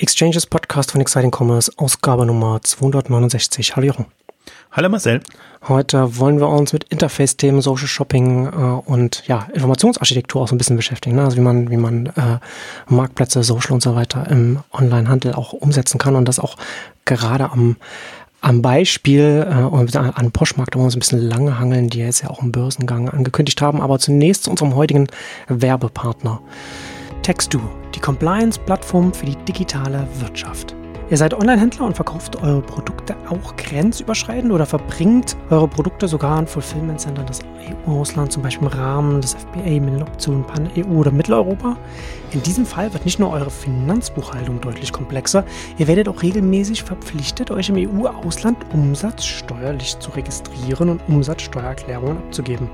[0.00, 3.76] Exchanges Podcast von Exciting Commerce, Ausgabe Nummer 269.
[3.76, 4.06] Hallo Jochen.
[4.72, 5.20] Hallo Marcel.
[5.68, 10.58] Heute wollen wir uns mit Interface-Themen, Social Shopping äh, und ja, Informationsarchitektur auch so ein
[10.58, 11.16] bisschen beschäftigen.
[11.16, 11.24] Ne?
[11.24, 12.38] Also wie man, wie man äh,
[12.88, 16.56] Marktplätze, Social und so weiter im Online-Handel auch umsetzen kann und das auch
[17.04, 17.76] gerade am
[18.40, 22.22] am Beispiel äh, an Poshmark, da wollen wir uns ein bisschen lange hangeln, die jetzt
[22.22, 23.82] ja auch einen Börsengang angekündigt haben.
[23.82, 25.08] Aber zunächst zu unserem heutigen
[25.48, 26.40] Werbepartner.
[27.22, 27.60] Textu,
[28.00, 30.74] die Compliance-Plattform für die digitale Wirtschaft.
[31.10, 36.46] Ihr seid Online-Händler und verkauft eure Produkte auch grenzüberschreitend oder verbringt eure Produkte sogar an
[36.46, 37.40] Fulfillment-Centern des
[37.86, 41.76] EU-Auslands, zum Beispiel im Rahmen des FBA mit den Optionen Pan-EU oder Mitteleuropa.
[42.30, 45.44] In diesem Fall wird nicht nur eure Finanzbuchhaltung deutlich komplexer,
[45.78, 52.70] ihr werdet auch regelmäßig verpflichtet, euch im EU-Ausland umsatzsteuerlich zu registrieren und Umsatzsteuererklärungen abzugeben.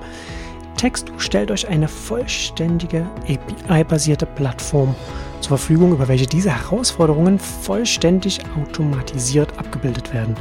[0.77, 4.95] Textu stellt euch eine vollständige API-basierte Plattform
[5.41, 10.37] zur Verfügung, über welche diese Herausforderungen vollständig automatisiert abgebildet werden.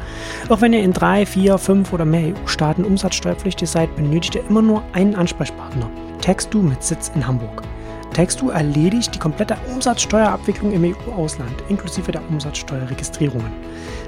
[0.50, 4.62] Auch wenn ihr in drei, vier, fünf oder mehr EU-Staaten umsatzsteuerpflichtig seid, benötigt ihr immer
[4.62, 5.90] nur einen Ansprechpartner.
[6.22, 7.62] Textu mit Sitz in Hamburg.
[8.14, 13.52] Textu erledigt die komplette Umsatzsteuerabwicklung im EU-Ausland, inklusive der Umsatzsteuerregistrierungen.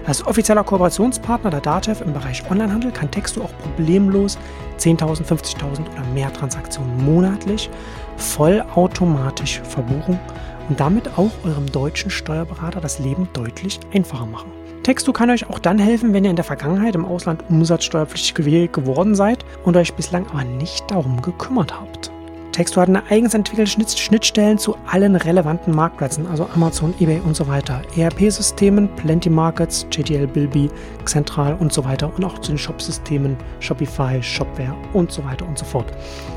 [0.08, 4.38] Als offizieller Kooperationspartner der DATEV im Bereich Onlinehandel kann Textu auch problemlos
[4.80, 7.70] 10.000, 50.000 oder mehr Transaktionen monatlich
[8.16, 10.18] vollautomatisch verbuchen
[10.70, 14.50] und damit auch eurem deutschen Steuerberater das Leben deutlich einfacher machen.
[14.84, 19.14] Textu kann euch auch dann helfen, wenn ihr in der Vergangenheit im Ausland umsatzsteuerpflichtig geworden
[19.14, 22.12] seid und euch bislang aber nicht darum gekümmert habt.
[22.58, 27.48] Textu hat eine eigens entwickelte Schnittstellen zu allen relevanten Marktplätzen, also Amazon, eBay und so
[27.48, 30.72] weiter, ERP-Systemen, Plenty Markets, JTL Bilby,
[31.06, 35.56] Central und so weiter und auch zu den Shop-Systemen Shopify, Shopware und so weiter und
[35.56, 35.86] so fort.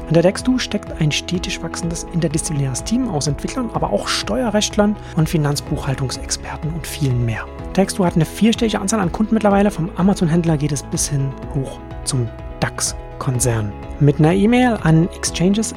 [0.09, 6.71] Hinter Textu steckt ein stetig wachsendes interdisziplinäres Team aus Entwicklern, aber auch Steuerrechtlern und Finanzbuchhaltungsexperten
[6.75, 7.47] und vielen mehr.
[7.73, 11.81] Textu hat eine vierstellige Anzahl an Kunden mittlerweile, vom Amazon-Händler geht es bis hin hoch
[12.05, 12.29] zum
[12.61, 13.73] DAX-Konzern.
[14.01, 15.75] Mit einer E-Mail an exchanges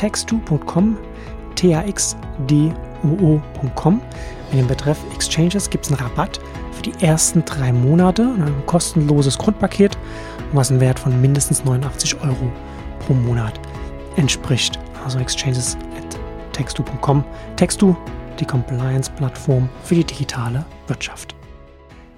[0.00, 0.96] textu.com,
[1.56, 2.00] t-a-x-d-u-o.com.
[4.50, 6.40] Mit dem Betreff Exchanges gibt es einen Rabatt
[6.72, 9.98] für die ersten drei Monate und ein kostenloses Grundpaket,
[10.52, 12.50] was einen Wert von mindestens 89 Euro
[13.00, 13.60] pro Monat
[14.16, 14.78] entspricht.
[15.04, 16.18] Also Exchanges at
[16.54, 17.22] textu.com.
[17.56, 17.94] Textu,
[18.38, 21.34] die Compliance-Plattform für die digitale Wirtschaft.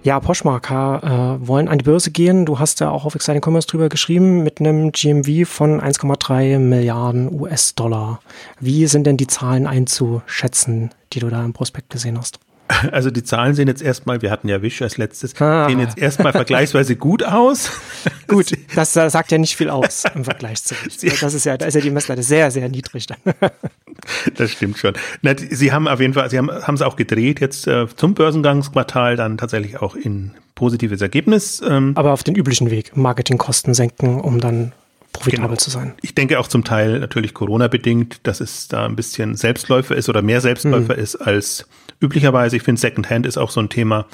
[0.05, 2.45] Ja, Poshmark äh, wollen an die Börse gehen.
[2.45, 7.41] Du hast ja auch auf Exciting Commerce drüber geschrieben mit einem GMV von 1,3 Milliarden
[7.41, 8.21] US-Dollar.
[8.59, 12.41] Wie sind denn die Zahlen einzuschätzen, die du da im Prospekt gesehen hast?
[12.93, 15.69] Also die Zahlen sehen jetzt erstmal, wir hatten ja Wish als letztes, ah.
[15.69, 17.71] sehen jetzt erstmal vergleichsweise gut aus.
[18.28, 21.21] gut, das, sagt ja nicht viel aus im Vergleich zu Wish.
[21.21, 23.19] Das ist ja, da ist ja die Messlatte sehr, sehr niedrig dann.
[24.37, 24.94] das stimmt schon.
[25.22, 28.15] Na, sie haben auf jeden Fall, sie haben haben es auch gedreht jetzt äh, zum
[28.15, 31.62] Börsengangsquartal dann tatsächlich auch in positives Ergebnis.
[31.66, 34.72] Ähm, Aber auf den üblichen Weg, Marketingkosten senken, um dann
[35.12, 35.56] profitabel genau.
[35.56, 35.95] zu sein.
[36.03, 40.23] Ich denke auch zum Teil natürlich Corona-bedingt, dass es da ein bisschen Selbstläufer ist oder
[40.23, 41.03] mehr Selbstläufer mhm.
[41.03, 41.67] ist als
[42.00, 42.56] üblicherweise.
[42.56, 44.06] Ich finde, Secondhand ist auch so ein Thema,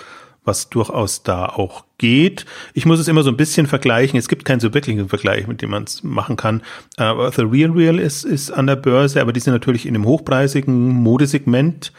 [0.44, 2.47] was durchaus da auch geht.
[2.75, 4.19] Ich muss es immer so ein bisschen vergleichen.
[4.19, 6.62] Es gibt keinen so wirklichen Vergleich, mit dem man es machen kann.
[6.97, 10.06] Aber The Real Real ist, ist an der Börse, aber die sind natürlich in einem
[10.06, 11.92] hochpreisigen Modesegment.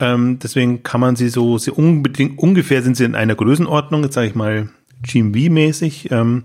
[0.00, 4.14] Ähm, deswegen kann man sie so, sie unbedingt, ungefähr sind sie in einer Größenordnung, jetzt
[4.14, 4.70] sage ich mal
[5.04, 6.10] GMV-mäßig.
[6.10, 6.42] Ähm,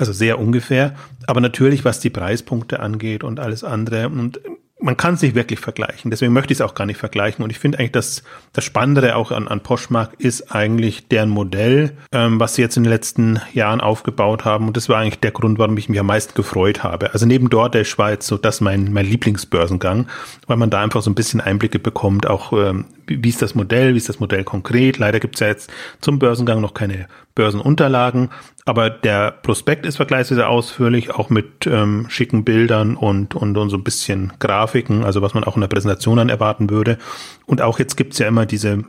[0.00, 0.94] also sehr ungefähr.
[1.26, 4.08] Aber natürlich, was die Preispunkte angeht und alles andere.
[4.08, 4.40] Und
[4.82, 6.10] man kann es nicht wirklich vergleichen.
[6.10, 7.44] Deswegen möchte ich es auch gar nicht vergleichen.
[7.44, 8.22] Und ich finde eigentlich, dass
[8.52, 12.84] das Spannendere auch an, an Poshmark ist eigentlich deren Modell, ähm, was sie jetzt in
[12.84, 14.66] den letzten Jahren aufgebaut haben.
[14.68, 17.12] Und das war eigentlich der Grund, warum ich mich am meisten gefreut habe.
[17.12, 20.06] Also neben dort der Schweiz, so das mein, mein Lieblingsbörsengang,
[20.46, 23.94] weil man da einfach so ein bisschen Einblicke bekommt, auch ähm, wie, ist das Modell,
[23.94, 24.98] wie ist das Modell konkret.
[24.98, 28.30] Leider gibt es ja jetzt zum Börsengang noch keine Börsenunterlagen,
[28.64, 33.76] aber der Prospekt ist vergleichsweise ausführlich, auch mit ähm, schicken Bildern und, und, und so
[33.76, 36.98] ein bisschen Grafiken, also was man auch in der Präsentation dann erwarten würde.
[37.46, 38.84] Und auch jetzt gibt's ja immer diese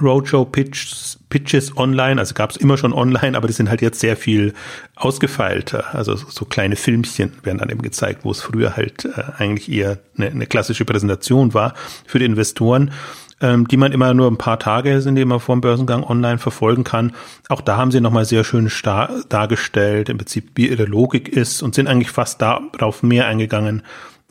[0.00, 4.16] Roadshow Pitches, Pitches online, also gab's immer schon online, aber die sind halt jetzt sehr
[4.16, 4.52] viel
[4.94, 5.94] ausgefeilter.
[5.94, 9.98] Also so kleine Filmchen werden dann eben gezeigt, wo es früher halt äh, eigentlich eher
[10.16, 11.74] eine, eine klassische Präsentation war
[12.06, 12.92] für die Investoren
[13.40, 16.38] ähm, die man immer nur ein paar Tage sind, die man vor dem Börsengang online
[16.38, 17.12] verfolgen kann.
[17.48, 18.70] Auch da haben sie nochmal sehr schön
[19.28, 23.82] dargestellt, im Prinzip, wie ihre Logik ist und sind eigentlich fast darauf mehr eingegangen,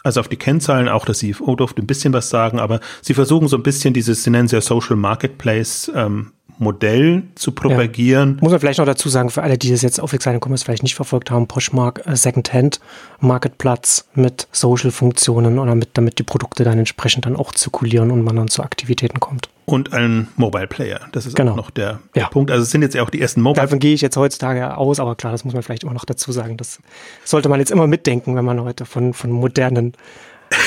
[0.03, 3.47] als auf die Kennzahlen, auch der CFO durfte ein bisschen was sagen, aber sie versuchen
[3.47, 8.35] so ein bisschen dieses, sie nennen es ja Social Marketplace ähm, Modell zu propagieren.
[8.35, 8.43] Ja.
[8.43, 10.83] Muss man vielleicht noch dazu sagen, für alle, die das jetzt auf Exciting Commerce vielleicht
[10.83, 12.79] nicht verfolgt haben, Poshmark äh, Secondhand
[13.19, 18.35] Marketplatz mit Social-Funktionen oder mit, damit die Produkte dann entsprechend dann auch zirkulieren und man
[18.35, 19.49] dann zu Aktivitäten kommt.
[19.65, 21.01] Und ein Mobile Player.
[21.11, 21.53] Das ist genau.
[21.53, 22.29] auch noch der, der ja.
[22.29, 22.51] Punkt.
[22.51, 23.63] Also es sind jetzt ja auch die ersten Mobile.
[23.63, 26.31] Davon gehe ich jetzt heutzutage aus, aber klar, das muss man vielleicht immer noch dazu
[26.31, 26.55] sagen.
[26.55, 26.79] Das
[27.23, 29.93] sollte man jetzt immer mitdenken, wenn man heute von, von modernen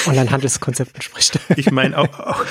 [0.07, 1.39] Online-Handelskonzepten spricht.
[1.57, 2.45] Ich meine, auch, auch,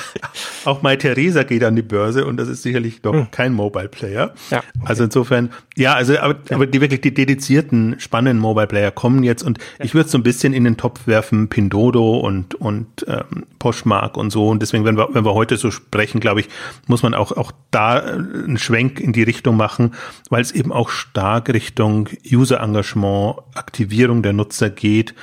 [0.64, 3.30] auch Mai Theresa geht an die Börse und das ist sicherlich doch hm.
[3.30, 4.34] kein Mobile Player.
[4.50, 4.66] Ja, okay.
[4.84, 6.56] Also insofern, ja, also aber, ja.
[6.56, 9.84] aber die wirklich die dedizierten, spannenden Mobile Player kommen jetzt und ja.
[9.84, 14.16] ich würde es so ein bisschen in den Topf werfen, Pindodo und, und ähm, Poshmark
[14.16, 14.48] und so.
[14.48, 16.48] Und deswegen, wenn wir, wenn wir heute so sprechen, glaube ich,
[16.86, 19.94] muss man auch, auch da einen Schwenk in die Richtung machen,
[20.30, 25.14] weil es eben auch stark Richtung User-Engagement, Aktivierung der Nutzer geht.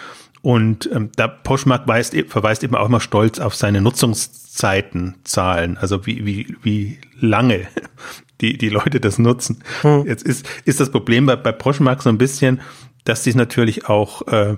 [0.46, 6.06] Und ähm, da Poshmark weist, e, verweist eben auch immer stolz auf seine Nutzungszeitenzahlen, also
[6.06, 7.62] wie, wie, wie lange
[8.42, 9.64] die, die Leute das nutzen.
[9.82, 10.06] Hm.
[10.06, 12.62] Jetzt ist, ist das Problem bei, bei Poshmark so ein bisschen,
[13.06, 14.58] dass sie es natürlich auch äh,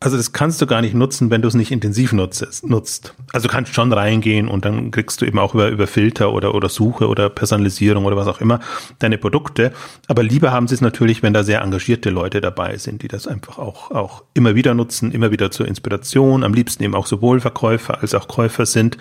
[0.00, 3.14] also das kannst du gar nicht nutzen, wenn du es nicht intensiv nutzt, nutzt.
[3.32, 6.54] Also du kannst schon reingehen und dann kriegst du eben auch über, über Filter oder,
[6.54, 8.60] oder Suche oder Personalisierung oder was auch immer
[9.00, 9.72] deine Produkte.
[10.06, 13.26] Aber lieber haben sie es natürlich, wenn da sehr engagierte Leute dabei sind, die das
[13.26, 17.40] einfach auch, auch immer wieder nutzen, immer wieder zur Inspiration, am liebsten eben auch sowohl
[17.40, 18.98] Verkäufer als auch Käufer sind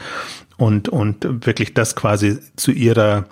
[0.57, 3.25] und, und wirklich das quasi zu ihrer,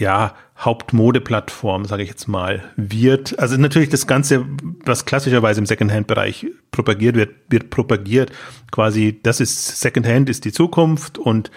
[0.00, 3.38] ja, Hauptmodeplattform, sage ich jetzt mal, wird.
[3.38, 4.46] Also natürlich das Ganze,
[4.84, 8.32] was klassischerweise im Secondhand-Bereich propagiert wird, wird propagiert.
[8.72, 11.50] Quasi, das ist Secondhand ist die Zukunft und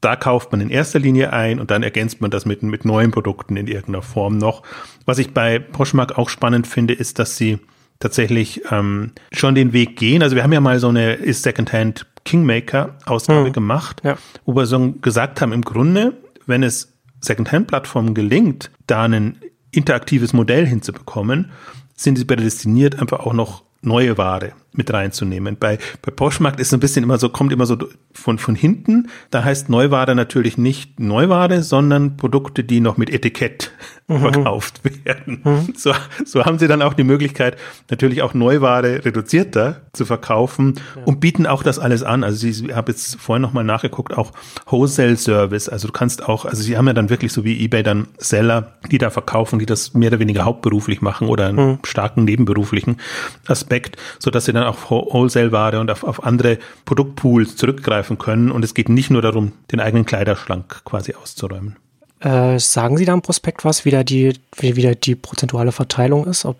[0.00, 3.10] da kauft man in erster Linie ein und dann ergänzt man das mit, mit neuen
[3.10, 4.62] Produkten in irgendeiner Form noch.
[5.06, 7.58] Was ich bei Poshmark auch spannend finde, ist, dass sie
[7.98, 10.22] tatsächlich ähm, schon den Weg gehen.
[10.22, 13.52] Also wir haben ja mal so eine Ist Secondhand Kingmaker Ausgabe hm.
[13.52, 14.16] gemacht, ja.
[14.44, 16.12] wo wir so gesagt haben, im Grunde,
[16.46, 19.38] wenn es Secondhand-Plattformen gelingt, da ein
[19.70, 21.50] interaktives Modell hinzubekommen,
[21.94, 25.56] sind sie prädestiniert, einfach auch noch neue Ware mit reinzunehmen.
[25.58, 27.78] Bei, bei Poshmark ist es ein bisschen immer so, kommt immer so
[28.12, 29.08] von, von hinten.
[29.30, 33.72] Da heißt Neuware natürlich nicht Neuware, sondern Produkte, die noch mit Etikett
[34.08, 34.20] mhm.
[34.20, 35.40] verkauft werden.
[35.44, 35.74] Mhm.
[35.76, 35.92] So,
[36.24, 37.56] so haben sie dann auch die Möglichkeit,
[37.90, 41.02] natürlich auch Neuware reduzierter zu verkaufen ja.
[41.04, 42.24] und bieten auch das alles an.
[42.24, 44.32] Also ich habe jetzt vorhin nochmal nachgeguckt, auch
[44.66, 45.68] Wholesale Service.
[45.68, 48.74] Also du kannst auch, also sie haben ja dann wirklich so wie eBay dann Seller,
[48.90, 51.78] die da verkaufen, die das mehr oder weniger hauptberuflich machen oder einen mhm.
[51.84, 52.98] starken nebenberuflichen
[53.46, 53.75] Aspekt,
[54.18, 58.50] so dass sie dann auf Wholesale-Ware und auf, auf andere Produktpools zurückgreifen können.
[58.50, 61.76] Und es geht nicht nur darum, den eigenen Kleiderschrank quasi auszuräumen.
[62.20, 66.26] Äh, sagen Sie da im Prospekt was, wie da die, wie wieder die prozentuale Verteilung
[66.26, 66.46] ist?
[66.46, 66.56] Ob,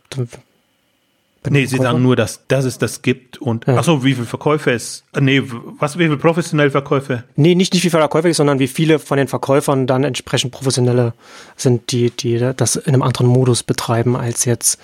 [1.49, 3.77] nee, Sie sagen nur, dass, dass es das gibt und ja.
[3.77, 5.05] achso, wie viele Verkäufe es.
[5.15, 5.43] Äh, nee,
[5.79, 7.25] was, wie viele professionelle Verkäufe?
[7.37, 11.15] Nee, nicht, nicht wie viele Verkäufe, sondern wie viele von den Verkäufern dann entsprechend professionelle
[11.57, 14.79] sind, die, die das in einem anderen Modus betreiben als jetzt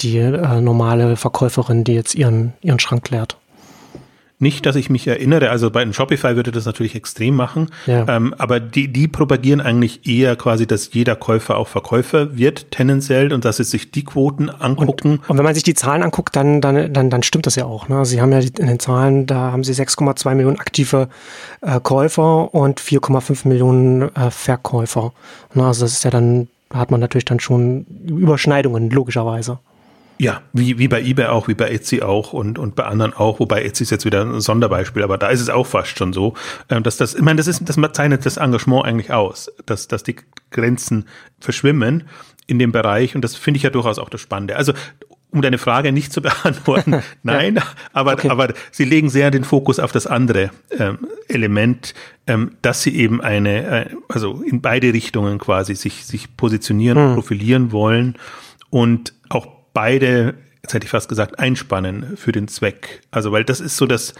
[0.00, 3.36] die äh, normale Verkäuferin, die jetzt ihren, ihren Schrank leert.
[4.42, 8.08] Nicht, dass ich mich erinnere, also bei einem Shopify würde das natürlich extrem machen, ja.
[8.08, 13.34] ähm, aber die, die propagieren eigentlich eher quasi, dass jeder Käufer auch Verkäufer wird, tendenziell,
[13.34, 15.18] und dass sie sich die Quoten angucken.
[15.18, 17.66] Und, und wenn man sich die Zahlen anguckt, dann, dann, dann, dann stimmt das ja
[17.66, 17.88] auch.
[17.90, 18.06] Ne?
[18.06, 21.10] Sie haben ja in den Zahlen, da haben sie 6,2 Millionen aktive
[21.60, 25.12] äh, Käufer und 4,5 Millionen äh, Verkäufer.
[25.52, 25.66] Ne?
[25.66, 29.58] Also das ist ja dann, da hat man natürlich dann schon Überschneidungen, logischerweise.
[30.20, 33.40] Ja, wie, wie bei eBay auch, wie bei Etsy auch und, und bei anderen auch,
[33.40, 36.34] wobei Etsy ist jetzt wieder ein Sonderbeispiel, aber da ist es auch fast schon so,
[36.68, 40.02] ähm, dass das, ich meine, das ist, das zeichnet das Engagement eigentlich aus, dass, dass
[40.02, 40.16] die
[40.50, 41.06] Grenzen
[41.38, 42.06] verschwimmen
[42.46, 44.56] in dem Bereich und das finde ich ja durchaus auch das Spannende.
[44.56, 44.74] Also,
[45.30, 47.62] um deine Frage nicht zu beantworten, nein, ja.
[47.94, 48.28] aber, okay.
[48.28, 50.98] aber sie legen sehr den Fokus auf das andere ähm,
[51.28, 51.94] Element,
[52.26, 57.14] ähm, dass sie eben eine, äh, also in beide Richtungen quasi sich, sich positionieren, hm.
[57.14, 58.18] profilieren wollen
[58.68, 63.02] und auch beide, jetzt hätte ich fast gesagt, einspannen für den Zweck.
[63.10, 64.14] Also, weil das ist so das,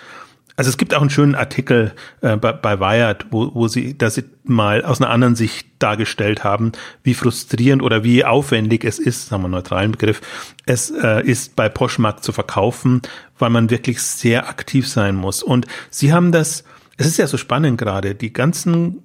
[0.57, 4.23] also es gibt auch einen schönen Artikel äh, bei, bei Wired, wo, wo sie das
[4.45, 9.43] mal aus einer anderen Sicht dargestellt haben, wie frustrierend oder wie aufwendig es ist, sagen
[9.43, 10.21] wir einen neutralen Begriff,
[10.67, 13.01] es äh, ist bei Poshmark zu verkaufen,
[13.39, 15.43] weil man wirklich sehr aktiv sein muss.
[15.43, 16.65] Und sie haben das,
[16.99, 19.03] es ist ja so spannend gerade, die ganzen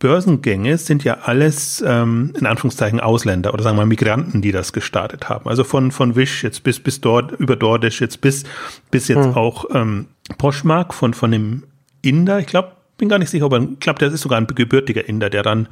[0.00, 5.28] Börsengänge sind ja alles ähm, in Anführungszeichen Ausländer oder sagen wir Migranten, die das gestartet
[5.28, 5.48] haben.
[5.48, 8.44] Also von von Wish jetzt bis bis dort über DoorDash jetzt bis
[8.90, 9.34] bis jetzt hm.
[9.34, 10.06] auch ähm,
[10.38, 11.64] Poshmark von von dem
[12.02, 15.08] Inder, ich glaube bin gar nicht sicher, aber ich glaube, der ist sogar ein gebürtiger
[15.08, 15.68] Inder, der dann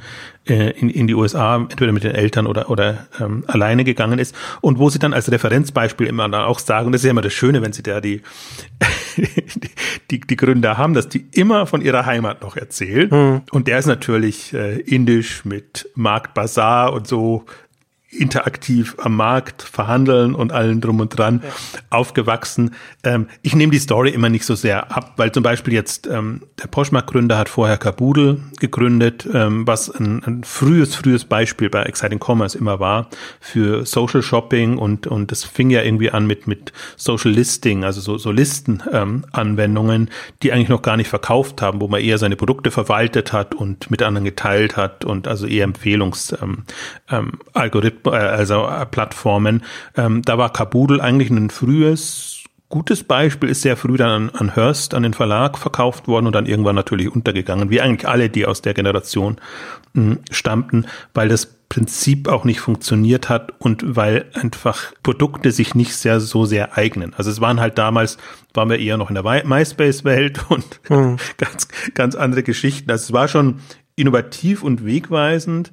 [0.46, 4.34] äh, in, in die USA entweder mit den Eltern oder, oder ähm, alleine gegangen ist.
[4.60, 7.34] Und wo sie dann als Referenzbeispiel immer dann auch sagen, das ist ja immer das
[7.34, 8.22] Schöne, wenn sie da die,
[10.10, 13.08] die, die Gründer haben, dass die immer von ihrer Heimat noch erzählen.
[13.10, 13.42] Mhm.
[13.50, 17.44] Und der ist natürlich äh, indisch mit Markt Bazaar und so
[18.10, 21.50] interaktiv am Markt verhandeln und allen drum und dran ja.
[21.90, 22.74] aufgewachsen.
[23.04, 26.40] Ähm, ich nehme die Story immer nicht so sehr ab, weil zum Beispiel jetzt ähm,
[26.62, 32.18] der Poshmark-Gründer hat vorher Kabudel gegründet, ähm, was ein, ein, frühes, frühes Beispiel bei Exciting
[32.18, 33.10] Commerce immer war
[33.40, 38.00] für Social Shopping und und das fing ja irgendwie an mit mit Social Listing, also
[38.00, 40.08] so, so Listen-Anwendungen, ähm,
[40.42, 43.90] die eigentlich noch gar nicht verkauft haben, wo man eher seine Produkte verwaltet hat und
[43.90, 49.62] mit anderen geteilt hat und also eher Empfehlungsalgorithmen äh, also äh, Plattformen.
[49.96, 52.38] Ähm, da war Kabudel eigentlich ein frühes
[52.68, 56.34] gutes Beispiel ist sehr früh dann an, an Hearst, an den Verlag verkauft worden und
[56.34, 59.36] dann irgendwann natürlich untergegangen, wie eigentlich alle, die aus der Generation
[59.94, 65.74] mh, hm, stammten, weil das Prinzip auch nicht funktioniert hat und weil einfach Produkte sich
[65.74, 67.14] nicht sehr so sehr eignen.
[67.14, 68.16] Also es waren halt damals,
[68.54, 71.16] waren wir eher noch in der MySpace-Welt und mhm.
[71.36, 72.90] ganz, ganz andere Geschichten.
[72.90, 73.60] Also es war schon
[73.96, 75.72] innovativ und wegweisend,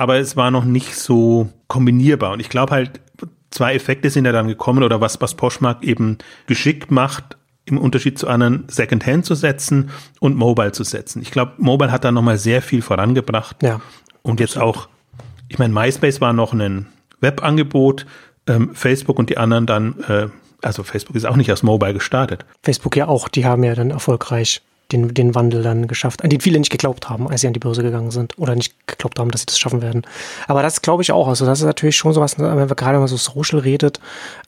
[0.00, 2.32] aber es war noch nicht so kombinierbar.
[2.32, 3.02] Und ich glaube halt,
[3.50, 6.16] zwei Effekte sind ja dann gekommen oder was, was Poshmark eben
[6.46, 11.20] geschickt macht, im Unterschied zu anderen Secondhand zu setzen und Mobile zu setzen.
[11.20, 13.62] Ich glaube, Mobile hat da nochmal sehr viel vorangebracht.
[13.62, 13.82] Ja.
[14.22, 14.88] Und jetzt auch,
[15.48, 16.86] ich meine, MySpace war noch ein
[17.20, 18.06] Webangebot,
[18.46, 20.28] ähm, Facebook und die anderen dann, äh,
[20.62, 22.46] also Facebook ist auch nicht aus Mobile gestartet.
[22.62, 26.40] Facebook ja auch, die haben ja dann erfolgreich den, den Wandel dann geschafft, an den
[26.40, 29.30] viele nicht geglaubt haben, als sie an die Börse gegangen sind oder nicht geglaubt haben,
[29.30, 30.02] dass sie das schaffen werden.
[30.48, 31.28] Aber das glaube ich auch.
[31.28, 34.00] Also das ist natürlich schon sowas, wenn wir gerade mal so Social redet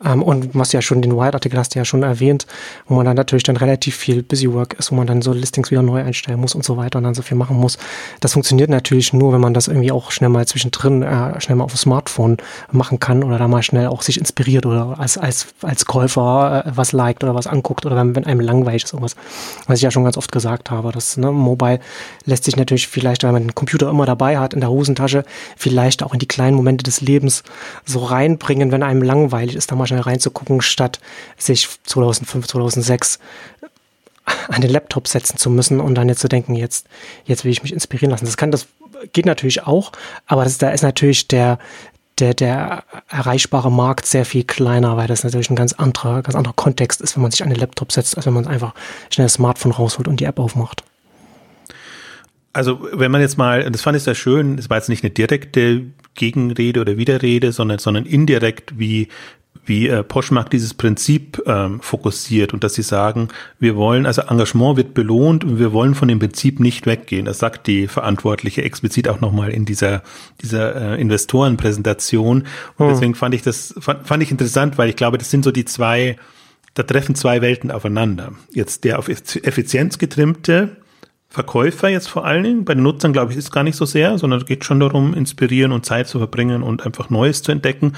[0.05, 2.47] ähm, und was ja schon den Wired-Artikel hast du ja schon erwähnt,
[2.87, 5.71] wo man dann natürlich dann relativ viel Busy Work ist, wo man dann so Listings
[5.71, 7.79] wieder neu einstellen muss und so weiter und dann so viel machen muss.
[8.21, 11.65] Das funktioniert natürlich nur, wenn man das irgendwie auch schnell mal zwischendrin, äh, schnell mal
[11.65, 12.37] auf dem Smartphone
[12.71, 16.73] machen kann oder da mal schnell auch sich inspiriert oder als, als, als Käufer äh,
[16.75, 19.17] was liked oder was anguckt oder wenn, wenn einem langweilig ist irgendwas.
[19.67, 20.91] Was ich ja schon ganz oft gesagt habe.
[20.91, 21.79] Das ne, Mobile
[22.25, 25.25] lässt sich natürlich vielleicht, wenn man den Computer immer dabei hat in der Hosentasche,
[25.57, 27.45] vielleicht auch in die kleinen Momente des Lebens
[27.85, 30.99] so reinbringen, wenn einem langweilig ist, da mal schnell reinzugucken, statt
[31.37, 33.19] sich 2005, 2006
[34.49, 36.87] an den Laptop setzen zu müssen und dann jetzt zu denken, jetzt,
[37.25, 38.25] jetzt will ich mich inspirieren lassen.
[38.25, 38.67] Das kann, das
[39.13, 39.93] geht natürlich auch,
[40.27, 41.59] aber das, da ist natürlich der,
[42.19, 46.55] der, der erreichbare Markt sehr viel kleiner, weil das natürlich ein ganz anderer, ganz anderer
[46.55, 48.75] Kontext ist, wenn man sich an den Laptop setzt, als wenn man einfach
[49.11, 50.85] schnell das Smartphone rausholt und die App aufmacht.
[52.53, 55.11] Also, wenn man jetzt mal, das fand ich sehr schön, es war jetzt nicht eine
[55.11, 59.09] direkte Gegenrede oder Widerrede, sondern, sondern indirekt, wie,
[59.65, 63.29] wie äh, Poshmark dieses Prinzip ähm, fokussiert und dass sie sagen,
[63.61, 67.27] wir wollen, also Engagement wird belohnt und wir wollen von dem Prinzip nicht weggehen.
[67.27, 70.03] Das sagt die Verantwortliche explizit auch nochmal in dieser,
[70.41, 72.45] dieser äh, Investorenpräsentation.
[72.77, 72.93] Und hm.
[72.93, 75.65] deswegen fand ich das, fand, fand ich interessant, weil ich glaube, das sind so die
[75.65, 76.17] zwei,
[76.75, 78.33] da treffen zwei Welten aufeinander.
[78.51, 80.77] Jetzt der auf Effizienz getrimmte
[81.33, 82.65] Verkäufer jetzt vor allen Dingen.
[82.67, 85.15] Bei den Nutzern, glaube ich, ist gar nicht so sehr, sondern es geht schon darum,
[85.15, 87.95] inspirieren und Zeit zu verbringen und einfach Neues zu entdecken.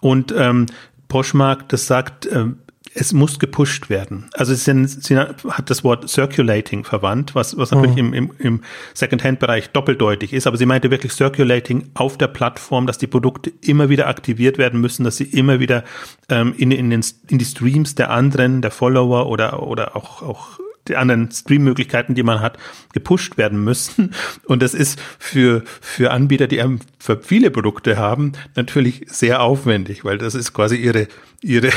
[0.00, 0.66] Und ähm,
[1.08, 2.46] Poshmark, das sagt, äh,
[2.94, 4.30] es muss gepusht werden.
[4.32, 8.14] Also sie, sie hat das Wort circulating verwandt, was, was natürlich mhm.
[8.14, 8.60] im, im, im
[8.94, 13.90] Second-Hand-Bereich doppeldeutig ist, aber sie meinte wirklich circulating auf der Plattform, dass die Produkte immer
[13.90, 15.84] wieder aktiviert werden müssen, dass sie immer wieder
[16.30, 20.58] ähm, in, in, den, in die Streams der anderen, der Follower oder, oder auch, auch
[20.88, 22.58] die anderen Stream-Möglichkeiten, die man hat,
[22.92, 24.14] gepusht werden müssen.
[24.44, 26.62] Und das ist für, für Anbieter, die
[26.98, 31.08] für viele Produkte haben, natürlich sehr aufwendig, weil das ist quasi ihre,
[31.42, 31.70] ihre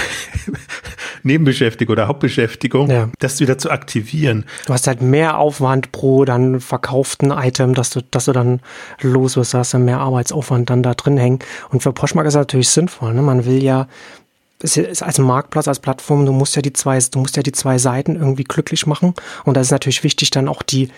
[1.23, 3.09] Nebenbeschäftigung oder Hauptbeschäftigung, ja.
[3.19, 4.45] das wieder zu aktivieren.
[4.65, 8.61] Du hast halt mehr Aufwand pro dann verkauften Item, dass du, dass du dann
[9.01, 11.39] los wirst, da hast du mehr Arbeitsaufwand dann da drin hängen.
[11.69, 13.13] Und für Poshmark ist das natürlich sinnvoll.
[13.13, 13.21] Ne?
[13.21, 13.87] Man will ja
[14.61, 18.15] als Marktplatz, als Plattform, du musst ja die zwei, du musst ja die zwei Seiten
[18.15, 19.13] irgendwie glücklich machen.
[19.45, 20.89] Und da ist natürlich wichtig, dann auch die,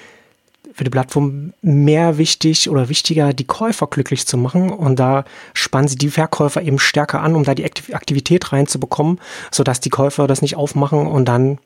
[0.74, 4.72] für die Plattform mehr wichtig oder wichtiger, die Käufer glücklich zu machen.
[4.72, 9.20] Und da spannen sie die Verkäufer eben stärker an, um da die Aktivität reinzubekommen,
[9.52, 11.60] sodass die Käufer das nicht aufmachen und dann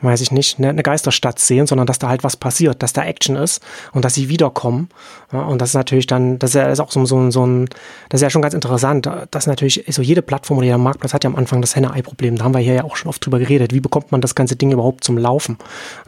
[0.00, 3.36] weiß ich nicht, eine, Geisterstadt sehen, sondern dass da halt was passiert, dass da Action
[3.36, 4.88] ist und dass sie wiederkommen.
[5.30, 7.68] Und das ist natürlich dann, das ist, ja, auch so, so, so ein,
[8.08, 11.24] das ist ja schon ganz interessant, dass natürlich so jede Plattform oder jeder Marktplatz hat
[11.24, 12.36] ja am Anfang das Henne-Ei-Problem.
[12.36, 13.72] Da haben wir hier ja auch schon oft drüber geredet.
[13.72, 15.58] Wie bekommt man das ganze Ding überhaupt zum Laufen?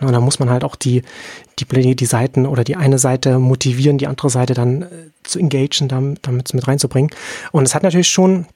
[0.01, 1.03] Und da muss man halt auch die,
[1.59, 4.87] die, die Seiten oder die eine Seite motivieren, die andere Seite dann äh,
[5.23, 5.89] zu engagen,
[6.23, 7.11] damit es mit reinzubringen.
[7.53, 8.47] Und es hat natürlich schon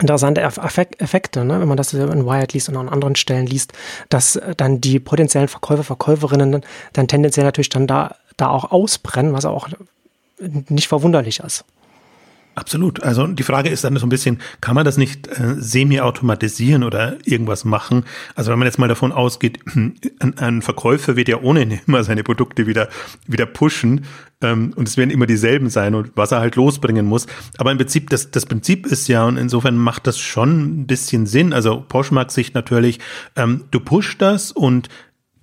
[0.00, 1.60] interessante Effekte, ne?
[1.60, 3.72] wenn man das in Wired liest und an anderen Stellen liest,
[4.08, 9.44] dass dann die potenziellen Verkäufer, Verkäuferinnen dann tendenziell natürlich dann da, da auch ausbrennen, was
[9.44, 9.68] auch
[10.40, 11.64] nicht verwunderlich ist.
[12.54, 13.02] Absolut.
[13.02, 17.16] Also die Frage ist dann so ein bisschen, kann man das nicht äh, semi-automatisieren oder
[17.24, 18.04] irgendwas machen?
[18.34, 19.98] Also wenn man jetzt mal davon ausgeht, ein,
[20.36, 22.88] ein Verkäufer wird ja ohnehin immer seine Produkte wieder,
[23.26, 24.04] wieder pushen
[24.42, 27.26] ähm, und es werden immer dieselben sein und was er halt losbringen muss.
[27.58, 31.26] Aber im Prinzip, das, das Prinzip ist ja und insofern macht das schon ein bisschen
[31.26, 31.52] Sinn.
[31.52, 33.00] Also Porsche mag sich natürlich,
[33.36, 34.88] ähm, du pushst das und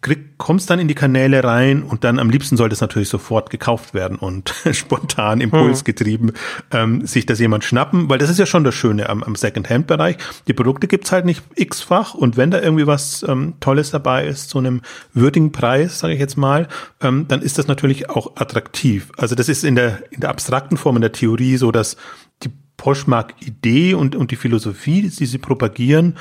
[0.01, 3.49] krieg, kommst dann in die Kanäle rein und dann am liebsten sollte es natürlich sofort
[3.49, 6.33] gekauft werden und spontan impulsgetrieben mhm.
[6.71, 10.17] ähm, sich das jemand schnappen, weil das ist ja schon das Schöne am, am Second-Hand-Bereich.
[10.47, 14.49] Die Produkte gibt's halt nicht x-fach und wenn da irgendwie was ähm, Tolles dabei ist,
[14.49, 14.81] zu einem
[15.13, 16.67] würdigen Preis, sage ich jetzt mal,
[17.01, 19.11] ähm, dann ist das natürlich auch attraktiv.
[19.17, 21.97] Also das ist in der, in der abstrakten Form, in der Theorie so, dass
[22.43, 26.15] die Poshmark-Idee und, und die Philosophie, die sie propagieren,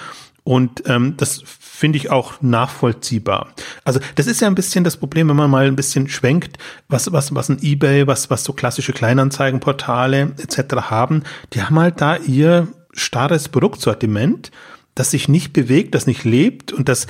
[0.49, 1.42] und ähm, das
[1.78, 3.54] finde ich auch nachvollziehbar.
[3.85, 6.58] Also das ist ja ein bisschen das Problem, wenn man mal ein bisschen schwenkt,
[6.88, 10.90] was, was, was ein Ebay, was, was so klassische Kleinanzeigenportale etc.
[10.90, 11.23] haben.
[11.52, 14.50] Die haben halt da ihr starres Produktsortiment,
[14.97, 17.06] das sich nicht bewegt, das nicht lebt und das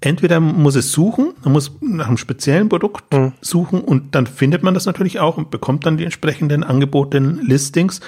[0.00, 3.32] entweder muss es suchen, man muss nach einem speziellen Produkt mhm.
[3.40, 8.00] suchen und dann findet man das natürlich auch und bekommt dann die entsprechenden angebotenen Listings.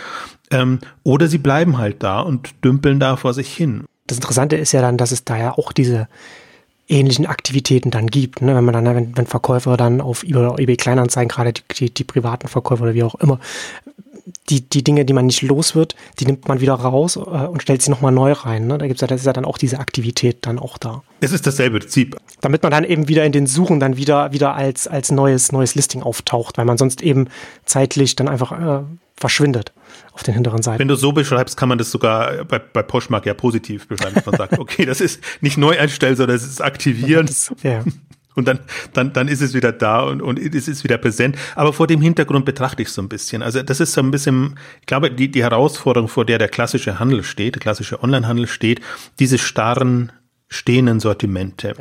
[0.53, 4.73] Ähm, oder sie bleiben halt da und dümpeln da vor sich hin das Interessante ist
[4.73, 6.09] ja dann, dass es da ja auch diese
[6.89, 8.43] ähnlichen Aktivitäten dann gibt.
[8.43, 8.55] Ne?
[8.55, 12.05] Wenn man dann, wenn, wenn Verkäufer dann auf eBay, eBay Kleinanzeigen, gerade die, die, die,
[12.05, 13.41] privaten Verkäufer oder wie auch immer,
[14.51, 17.63] die, die Dinge, die man nicht los wird, die nimmt man wieder raus äh, und
[17.63, 18.67] stellt sie nochmal neu rein.
[18.67, 18.79] Ne?
[18.79, 21.03] Da gibt's ja, das ist ja dann auch diese Aktivität dann auch da.
[21.21, 22.17] Es ist dasselbe Prinzip.
[22.41, 25.75] Damit man dann eben wieder in den Suchen dann wieder, wieder als, als neues, neues
[25.75, 27.29] Listing auftaucht, weil man sonst eben
[27.65, 28.85] zeitlich dann einfach äh,
[29.17, 29.73] verschwindet
[30.13, 30.81] auf den hinteren Seiten.
[30.81, 34.27] Wenn du so beschreibst, kann man das sogar bei, bei Poshmark ja positiv beschreiben, dass
[34.27, 37.27] man sagt, okay, das ist nicht neu einstellen, sondern es ist aktivieren.
[37.27, 37.85] Das, ja.
[38.35, 38.59] Und dann,
[38.93, 41.37] dann, dann ist es wieder da und, und es ist wieder präsent.
[41.55, 43.43] Aber vor dem Hintergrund betrachte ich es so ein bisschen.
[43.43, 46.99] Also das ist so ein bisschen, ich glaube, die, die Herausforderung, vor der der klassische
[46.99, 48.81] Handel steht, der klassische Onlinehandel steht,
[49.19, 50.13] diese starren
[50.49, 51.75] stehenden Sortimente.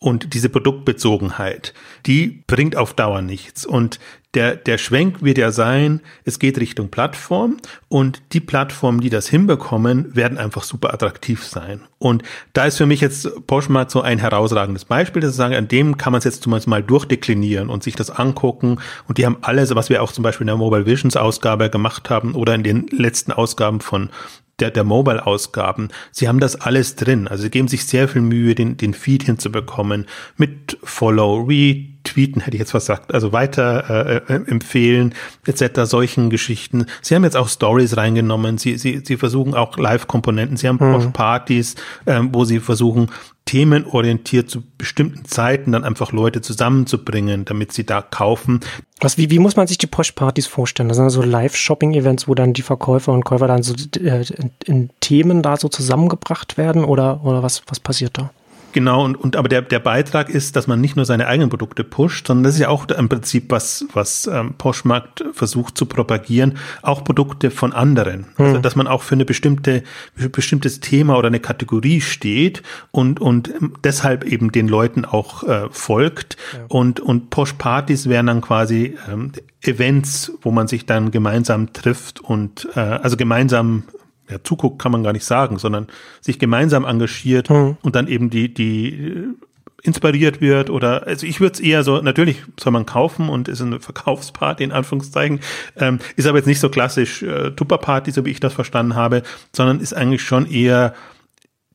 [0.00, 1.74] Und diese Produktbezogenheit,
[2.06, 3.66] die bringt auf Dauer nichts.
[3.66, 3.98] Und
[4.34, 7.56] der, der Schwenk wird ja sein, es geht Richtung Plattform
[7.88, 11.80] und die Plattformen, die das hinbekommen, werden einfach super attraktiv sein.
[11.98, 15.66] Und da ist für mich jetzt Poshmark so ein herausragendes Beispiel, dass ich sage, an
[15.66, 18.78] dem kann man es jetzt zum Beispiel mal durchdeklinieren und sich das angucken.
[19.08, 22.10] Und die haben alles, was wir auch zum Beispiel in der Mobile Visions Ausgabe gemacht
[22.10, 24.10] haben oder in den letzten Ausgaben von
[24.60, 25.88] der, der Mobile-Ausgaben.
[26.12, 27.28] Sie haben das alles drin.
[27.28, 31.48] Also sie geben sich sehr viel Mühe, den, den Feed hinzubekommen mit Follow,
[32.08, 35.14] Retweeten, hätte ich jetzt gesagt, also weiter äh, äh, empfehlen,
[35.46, 36.86] etc., solchen Geschichten.
[37.02, 38.58] Sie haben jetzt auch Stories reingenommen.
[38.58, 40.56] Sie, sie, sie versuchen auch Live-Komponenten.
[40.56, 41.12] Sie haben mhm.
[41.12, 41.74] Partys,
[42.06, 43.10] äh, wo sie versuchen,
[43.44, 48.60] themenorientiert zu bestimmten Zeiten dann einfach Leute zusammenzubringen, damit sie da kaufen.
[49.00, 50.88] Was, wie, wie muss man sich die Posh-Partys vorstellen?
[50.88, 54.90] Das sind so Live-Shopping-Events, wo dann die Verkäufer und Käufer dann so äh, in, in
[55.00, 58.30] Themen da so zusammengebracht werden oder, oder was, was passiert da?
[58.72, 61.84] Genau, und, und aber der, der Beitrag ist, dass man nicht nur seine eigenen Produkte
[61.84, 66.58] pusht, sondern das ist ja auch im Prinzip was, was ähm, Poshmarkt versucht zu propagieren,
[66.82, 68.26] auch Produkte von anderen.
[68.36, 68.46] Hm.
[68.46, 69.82] Also dass man auch für eine bestimmte,
[70.32, 73.52] bestimmtes Thema oder eine Kategorie steht und, und
[73.84, 76.36] deshalb eben den Leuten auch äh, folgt.
[76.52, 76.64] Ja.
[76.68, 82.68] Und, und Posh-Partys wären dann quasi ähm, Events, wo man sich dann gemeinsam trifft und
[82.76, 83.84] äh, also gemeinsam
[84.30, 85.86] ja, zuguckt, kann man gar nicht sagen, sondern
[86.20, 87.76] sich gemeinsam engagiert mhm.
[87.82, 89.28] und dann eben die, die äh,
[89.82, 93.60] inspiriert wird oder also ich würde es eher so, natürlich soll man kaufen und ist
[93.60, 95.40] eine Verkaufsparty in Anführungszeichen,
[95.76, 99.22] ähm, ist aber jetzt nicht so klassisch äh, Tupperparty, so wie ich das verstanden habe,
[99.54, 100.94] sondern ist eigentlich schon eher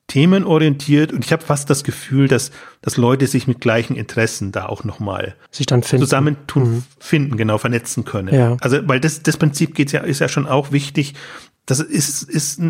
[0.08, 4.66] themenorientiert und ich habe fast das Gefühl, dass, dass Leute sich mit gleichen Interessen da
[4.66, 6.06] auch nochmal sich dann finden.
[6.06, 6.84] zusammentun, mhm.
[7.00, 8.34] finden, genau, vernetzen können.
[8.34, 8.58] Ja.
[8.60, 11.16] Also, weil das, das Prinzip geht ja, ist ja schon auch wichtig,
[11.66, 12.62] das ist, ist,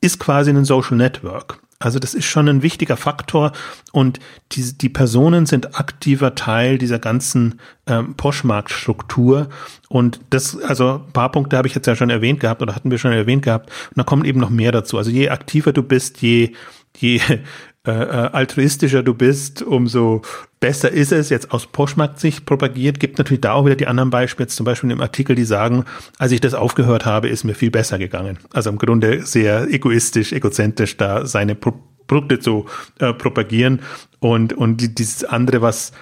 [0.00, 1.60] ist quasi ein Social Network.
[1.82, 3.52] Also das ist schon ein wichtiger Faktor
[3.92, 4.20] und
[4.52, 9.48] die, die Personen sind aktiver Teil dieser ganzen ähm, Poshmark-Struktur
[9.88, 12.90] und das, also ein paar Punkte habe ich jetzt ja schon erwähnt gehabt oder hatten
[12.90, 14.98] wir schon erwähnt gehabt und da kommen eben noch mehr dazu.
[14.98, 16.52] Also je aktiver du bist, je,
[16.98, 17.22] je
[17.86, 20.20] äh, äh, altruistischer du bist, umso
[20.60, 21.30] besser ist es.
[21.30, 24.90] Jetzt aus Poshmark-Sicht propagiert, gibt natürlich da auch wieder die anderen Beispiele, jetzt zum Beispiel
[24.90, 25.86] im Artikel, die sagen,
[26.18, 28.38] als ich das aufgehört habe, ist mir viel besser gegangen.
[28.52, 31.72] Also im Grunde sehr egoistisch, egozentrisch da seine Pro
[32.06, 32.66] Produkte zu
[32.98, 33.82] äh, propagieren
[34.18, 35.92] und, und dieses andere, was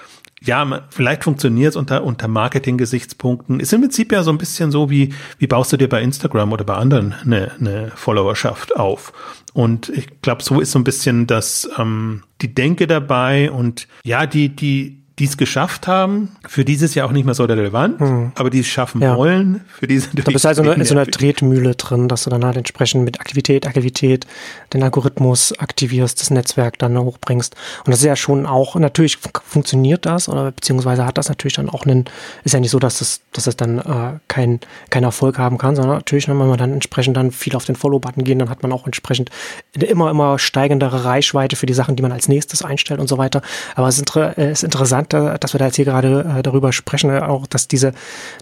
[0.42, 3.60] ja, vielleicht funktioniert es unter, unter Marketing-Gesichtspunkten.
[3.60, 6.52] Ist im Prinzip ja so ein bisschen so wie, wie baust du dir bei Instagram
[6.52, 9.12] oder bei anderen eine, eine Followerschaft auf.
[9.52, 14.26] Und ich glaube, so ist so ein bisschen das, ähm, die Denke dabei und ja,
[14.26, 18.32] die, die, die es geschafft haben, für dieses Jahr auch nicht mehr so relevant, hm.
[18.36, 19.16] aber die es schaffen ja.
[19.16, 22.44] wollen, für diese Da bist du also in so einer Tretmühle drin, dass du dann
[22.44, 24.26] halt entsprechend mit Aktivität, Aktivität
[24.72, 27.56] den Algorithmus aktivierst, das Netzwerk dann hochbringst.
[27.84, 31.68] Und das ist ja schon auch, natürlich funktioniert das, oder beziehungsweise hat das natürlich dann
[31.68, 32.04] auch einen,
[32.44, 35.74] ist ja nicht so, dass es, dass es dann äh, kein, kein Erfolg haben kann,
[35.74, 38.72] sondern natürlich, wenn man dann entsprechend dann viel auf den Follow-Button gehen, dann hat man
[38.72, 39.30] auch entsprechend
[39.74, 43.18] eine immer, immer steigendere Reichweite für die Sachen, die man als nächstes einstellt und so
[43.18, 43.42] weiter.
[43.74, 47.10] Aber es ist, äh, ist interessant, dass wir da jetzt hier gerade äh, darüber sprechen,
[47.10, 47.92] äh, auch, dass diese,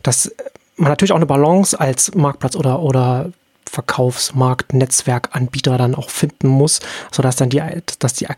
[0.02, 0.33] dass
[0.76, 3.31] man natürlich auch eine Balance als Marktplatz oder, oder
[3.68, 7.62] Verkaufsmarkt, Netzwerkanbieter dann auch finden muss, sodass dann die,
[7.98, 8.29] dass die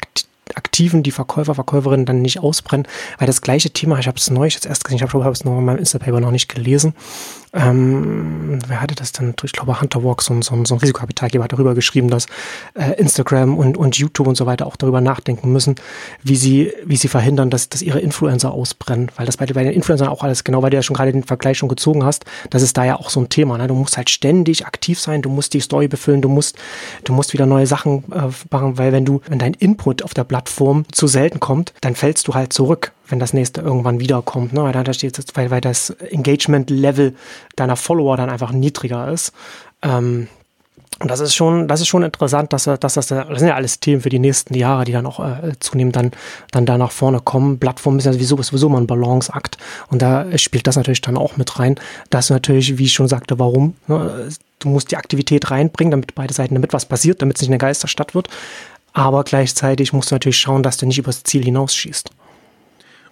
[0.57, 2.87] Aktiven, die Verkäufer, Verkäuferinnen dann nicht ausbrennen,
[3.19, 5.59] weil das gleiche Thema, ich habe es neu jetzt erst gesehen, ich habe es noch
[5.59, 6.95] in meinem Instapaper noch nicht gelesen,
[7.55, 9.35] ähm, wer hatte das denn?
[9.43, 12.27] Ich glaube, Hunter Walk, so, so, so ein Risikokapitalgeber, hat darüber geschrieben, dass
[12.75, 15.77] äh, Instagram und, und YouTube und so weiter auch darüber nachdenken müssen,
[16.23, 19.11] wie sie, wie sie verhindern, dass, dass ihre Influencer ausbrennen.
[19.17, 21.25] Weil das bei, bei den Influencern auch alles, genau weil du ja schon gerade den
[21.25, 23.57] Vergleich schon gezogen hast, das ist da ja auch so ein Thema.
[23.57, 23.67] Ne?
[23.67, 26.57] Du musst halt ständig aktiv sein, du musst die Story befüllen, du musst,
[27.05, 30.25] du musst wieder neue Sachen äh, machen, weil wenn du, wenn dein Input auf der
[30.25, 30.38] Plattform
[30.93, 34.63] zu selten kommt, dann fällst du halt zurück wenn das nächste irgendwann wiederkommt, ne?
[34.63, 37.15] weil da steht weil, weil das Engagement-Level
[37.57, 39.33] deiner Follower dann einfach niedriger ist.
[39.83, 40.29] Ähm,
[41.01, 43.79] und das ist schon, das ist schon interessant, dass, dass das, das sind ja alles
[43.79, 46.11] Themen für die nächsten Jahre, die dann auch äh, zunehmend dann,
[46.51, 47.61] dann da nach vorne kommen.
[47.61, 49.59] Plattform ist ja sowieso, ist sowieso mal ein Balanceakt.
[49.91, 51.77] Und da spielt das natürlich dann auch mit rein.
[52.11, 53.75] Das ist natürlich, wie ich schon sagte, warum.
[53.87, 54.29] Ne?
[54.59, 57.59] Du musst die Aktivität reinbringen, damit beide Seiten, damit was passiert, damit es nicht eine
[57.59, 58.29] Geisterstadt wird.
[58.99, 62.11] Aber gleichzeitig musst du natürlich schauen, dass du nicht übers Ziel hinausschießt.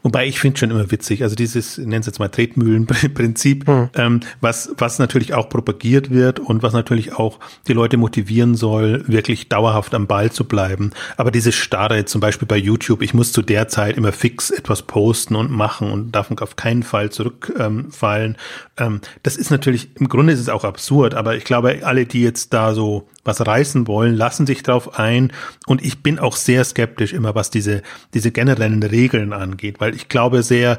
[0.02, 3.88] Wobei ich finde schon immer witzig, also dieses, nennen es jetzt mal Tretmühlenprinzip, hm.
[3.94, 9.04] ähm, was, was natürlich auch propagiert wird und was natürlich auch die Leute motivieren soll,
[9.08, 10.90] wirklich dauerhaft am Ball zu bleiben.
[11.16, 14.82] Aber diese Starre zum Beispiel bei YouTube, ich muss zu der Zeit immer fix etwas
[14.82, 18.36] posten und machen und darf auf keinen Fall zurückfallen.
[18.76, 22.22] Ähm, das ist natürlich, im Grunde ist es auch absurd, aber ich glaube, alle, die
[22.22, 25.32] jetzt da so was reißen wollen, lassen sich drauf ein.
[25.66, 27.82] Und ich bin auch sehr skeptisch immer, was diese,
[28.14, 30.78] diese generellen Regeln angeht, weil ich glaube sehr,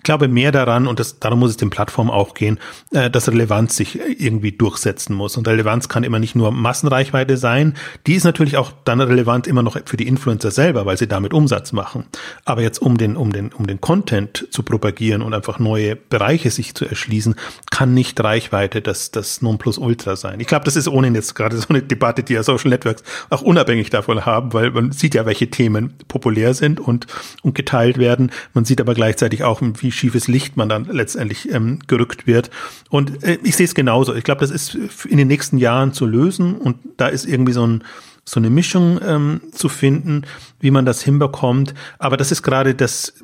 [0.00, 2.58] ich glaube mehr daran, und das, darum muss es den Plattformen auch gehen,
[2.90, 5.36] äh, dass Relevanz sich irgendwie durchsetzen muss.
[5.36, 7.74] Und Relevanz kann immer nicht nur Massenreichweite sein.
[8.06, 11.34] Die ist natürlich auch dann relevant immer noch für die Influencer selber, weil sie damit
[11.34, 12.06] Umsatz machen.
[12.46, 16.50] Aber jetzt um den, um den, um den Content zu propagieren und einfach neue Bereiche
[16.50, 17.34] sich zu erschließen,
[17.70, 20.40] kann nicht Reichweite das, das Nonplusultra sein.
[20.40, 23.42] Ich glaube, das ist ohnehin jetzt gerade so eine Debatte, die ja Social Networks auch
[23.42, 27.06] unabhängig davon haben, weil man sieht ja, welche Themen populär sind und,
[27.42, 28.32] und geteilt werden.
[28.54, 32.50] Man sieht aber gleichzeitig auch, wie wie schiefes Licht man dann letztendlich ähm, gerückt wird.
[32.90, 34.14] Und äh, ich sehe es genauso.
[34.14, 34.76] Ich glaube, das ist
[35.08, 37.84] in den nächsten Jahren zu lösen und da ist irgendwie so ein
[38.24, 40.22] so eine Mischung ähm, zu finden,
[40.60, 41.74] wie man das hinbekommt.
[41.98, 43.14] Aber das ist gerade das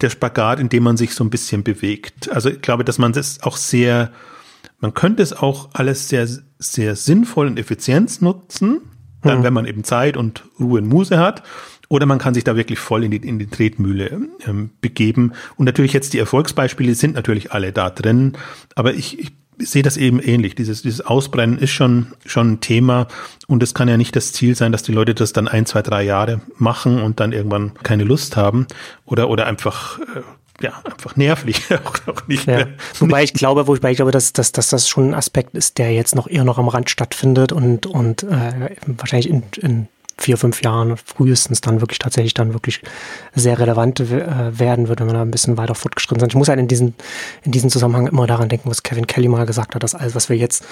[0.00, 2.30] der Spagat, in dem man sich so ein bisschen bewegt.
[2.30, 4.10] Also ich glaube, dass man das auch sehr,
[4.80, 6.26] man könnte es auch alles sehr,
[6.58, 8.80] sehr sinnvoll und effizient nutzen,
[9.22, 9.44] dann, hm.
[9.44, 11.42] wenn man eben Zeit und Ruhe und Muse hat.
[11.90, 15.32] Oder man kann sich da wirklich voll in die, in die Tretmühle ähm, begeben.
[15.56, 18.34] Und natürlich jetzt die Erfolgsbeispiele sind natürlich alle da drin.
[18.76, 20.54] Aber ich, ich sehe das eben ähnlich.
[20.54, 23.08] Dieses, dieses Ausbrennen ist schon, schon ein Thema.
[23.48, 25.82] Und es kann ja nicht das Ziel sein, dass die Leute das dann ein, zwei,
[25.82, 28.68] drei Jahre machen und dann irgendwann keine Lust haben.
[29.04, 32.54] Oder, oder einfach, äh, ja, einfach nervlich auch, auch nicht ja.
[32.54, 32.68] mehr.
[33.00, 35.92] Wobei ich glaube, wobei ich glaube, dass, dass, dass das schon ein Aspekt ist, der
[35.92, 39.88] jetzt noch eher noch am Rand stattfindet und, und äh, wahrscheinlich in, in
[40.20, 42.80] vier, fünf Jahren frühestens dann wirklich tatsächlich dann wirklich
[43.34, 46.32] sehr relevant äh, werden wird, wenn man da ein bisschen weiter fortgeschritten sind.
[46.32, 46.94] Ich muss halt in diesem
[47.42, 50.28] in diesem Zusammenhang immer daran denken, was Kevin Kelly mal gesagt hat, dass alles, was
[50.28, 50.64] wir jetzt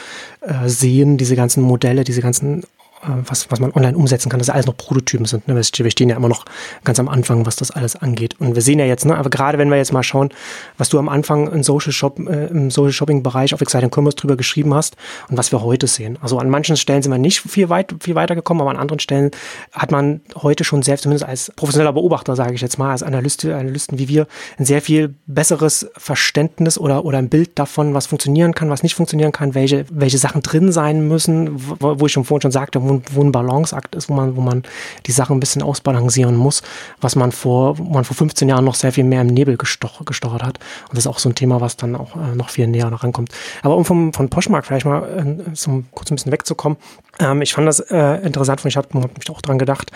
[0.42, 2.64] äh, sehen, diese ganzen Modelle, diese ganzen
[3.02, 5.48] was, was man online umsetzen kann, dass alles noch Prototypen sind.
[5.48, 5.54] Ne?
[5.56, 6.44] Wir stehen ja immer noch
[6.84, 8.37] ganz am Anfang, was das alles angeht.
[8.40, 10.30] Und wir sehen ja jetzt, ne, aber gerade wenn wir jetzt mal schauen,
[10.76, 14.16] was du am Anfang im Social, Shop, äh, im Social Shopping Bereich auf Exciting Commerce
[14.16, 14.96] drüber geschrieben hast
[15.28, 16.18] und was wir heute sehen.
[16.20, 19.00] Also an manchen Stellen sind wir nicht viel, weit, viel weiter gekommen, aber an anderen
[19.00, 19.30] Stellen
[19.72, 23.44] hat man heute schon selbst, zumindest als professioneller Beobachter, sage ich jetzt mal, als Analyst,
[23.44, 24.26] Analysten wie wir,
[24.58, 28.94] ein sehr viel besseres Verständnis oder, oder ein Bild davon, was funktionieren kann, was nicht
[28.94, 32.88] funktionieren kann, welche, welche Sachen drin sein müssen, wo, wo ich schon vorhin schon sagte,
[32.88, 34.62] wo, wo ein Balanceakt ist, wo man, wo man
[35.07, 36.62] die Sachen ein bisschen ausbalancieren muss,
[37.01, 40.42] was man vor, man vor 15 Jahren noch sehr viel mehr im Nebel gestoch, gestochert
[40.42, 40.59] hat.
[40.88, 43.31] Und das ist auch so ein Thema, was dann auch äh, noch viel näher rankommt.
[43.62, 46.79] Aber um vom, von Poshmark vielleicht mal äh, zum, kurz ein bisschen wegzukommen,
[47.18, 49.92] ähm, ich fand das äh, interessant, ich habe hab mich auch dran gedacht,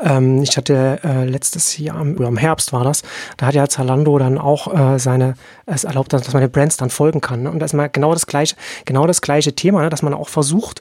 [0.00, 3.02] Ähm, ich hatte äh, letztes Jahr, oder im Herbst war das,
[3.36, 5.34] da hat ja Zalando dann auch äh, seine,
[5.66, 7.44] es erlaubt, dass man den Brands dann folgen kann.
[7.44, 7.50] Ne?
[7.50, 9.90] Und da ist mal genau das gleiche, genau das gleiche Thema, ne?
[9.90, 10.80] dass man auch versucht,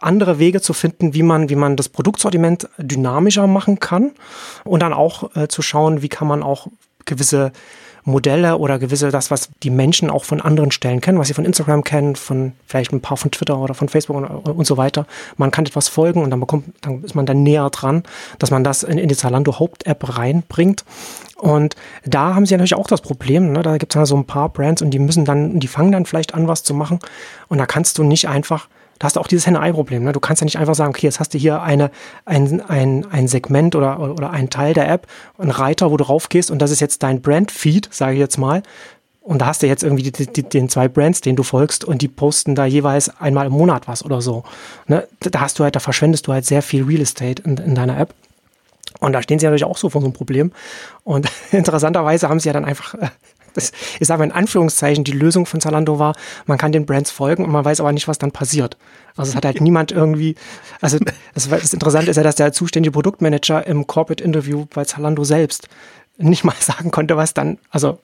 [0.00, 4.12] andere Wege zu finden, wie man, wie man das Produktsortiment dynamischer machen kann
[4.64, 6.68] und dann auch äh, zu schauen, wie kann man auch
[7.04, 7.52] gewisse
[8.04, 11.44] Modelle oder gewisse das, was die Menschen auch von anderen Stellen kennen, was sie von
[11.44, 15.06] Instagram kennen, von vielleicht ein paar von Twitter oder von Facebook und, und so weiter.
[15.36, 18.02] Man kann etwas folgen und dann bekommt, dann ist man dann näher dran,
[18.38, 20.84] dass man das in, in die Zalando Haupt-App reinbringt.
[21.36, 23.62] Und da haben sie natürlich auch das Problem, ne?
[23.62, 26.06] da gibt es dann so ein paar Brands und die müssen dann, die fangen dann
[26.06, 26.98] vielleicht an, was zu machen.
[27.48, 28.68] Und da kannst du nicht einfach
[29.00, 30.04] da hast du auch dieses Henne-Ei-Problem.
[30.04, 30.12] Ne?
[30.12, 31.90] Du kannst ja nicht einfach sagen, okay, jetzt hast du hier eine,
[32.26, 35.06] ein, ein, ein Segment oder, oder ein Teil der App,
[35.38, 38.62] ein Reiter, wo du raufgehst und das ist jetzt dein Brand-Feed, sage ich jetzt mal.
[39.22, 42.02] Und da hast du jetzt irgendwie die, die, den zwei Brands, denen du folgst und
[42.02, 44.44] die posten da jeweils einmal im Monat was oder so.
[44.86, 45.08] Ne?
[45.20, 47.98] Da hast du halt, da verschwendest du halt sehr viel Real Estate in, in deiner
[47.98, 48.14] App.
[48.98, 50.52] Und da stehen sie natürlich auch so vor so einem Problem.
[51.04, 53.08] Und interessanterweise haben sie ja dann einfach äh,
[53.54, 56.14] das, ich sage mal in Anführungszeichen, die Lösung von Zalando war,
[56.46, 58.76] man kann den Brands folgen und man weiß aber nicht, was dann passiert.
[59.16, 60.36] Also es hat halt niemand irgendwie,
[60.80, 60.98] also
[61.34, 65.68] das, das Interessante ist ja, dass der zuständige Produktmanager im Corporate Interview bei Zalando selbst
[66.16, 67.98] nicht mal sagen konnte, was dann, also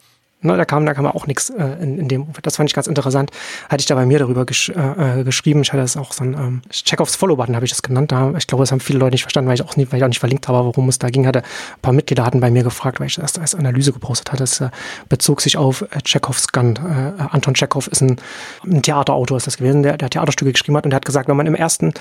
[0.46, 2.26] Ne, da kam, da kam auch nichts äh, in, in dem.
[2.42, 3.32] Das fand ich ganz interessant.
[3.68, 5.62] Hatte ich da bei mir darüber gesch äh, geschrieben.
[5.62, 8.12] Ich hatte das auch so ein ähm, Check-offs Follow-Button, habe ich das genannt.
[8.12, 10.04] Da, ich glaube, das haben viele Leute nicht verstanden, weil ich auch nicht, weil ich
[10.04, 11.26] auch nicht verlinkt habe, worum es da ging.
[11.26, 14.44] Hatte ein paar Mitglieder hatten bei mir gefragt, weil ich das als Analyse gepostet hatte.
[14.44, 14.70] Das äh,
[15.08, 16.76] bezog sich auf äh, Chekhovs Gun.
[16.76, 18.18] Äh, Anton Chekhov ist ein,
[18.64, 21.36] ein Theaterautor, ist das gewesen, der, der Theaterstücke geschrieben hat und der hat gesagt, wenn
[21.36, 21.92] man im ersten,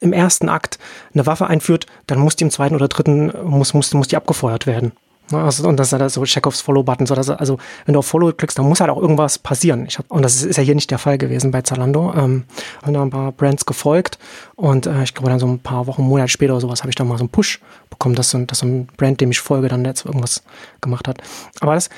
[0.00, 0.78] im ersten Akt
[1.12, 4.66] eine Waffe einführt, dann muss die im zweiten oder dritten muss, muss, muss die abgefeuert
[4.66, 4.92] werden.
[5.30, 7.06] Ne, also, und das ist halt so Chekhovs Follow-Button.
[7.06, 9.86] So, dass, also, wenn du auf Follow klickst, dann muss halt auch irgendwas passieren.
[9.86, 12.12] Ich hab, und das ist ja hier nicht der Fall gewesen bei Zalando.
[12.16, 12.44] Ähm,
[12.82, 14.18] haben da ein paar Brands gefolgt
[14.56, 16.96] und äh, ich glaube dann so ein paar Wochen, Monate später oder sowas habe ich
[16.96, 19.68] dann mal so einen Push bekommen, dass so, dass so ein Brand, dem ich folge,
[19.68, 20.42] dann jetzt irgendwas
[20.80, 21.18] gemacht hat.
[21.60, 21.90] Aber das,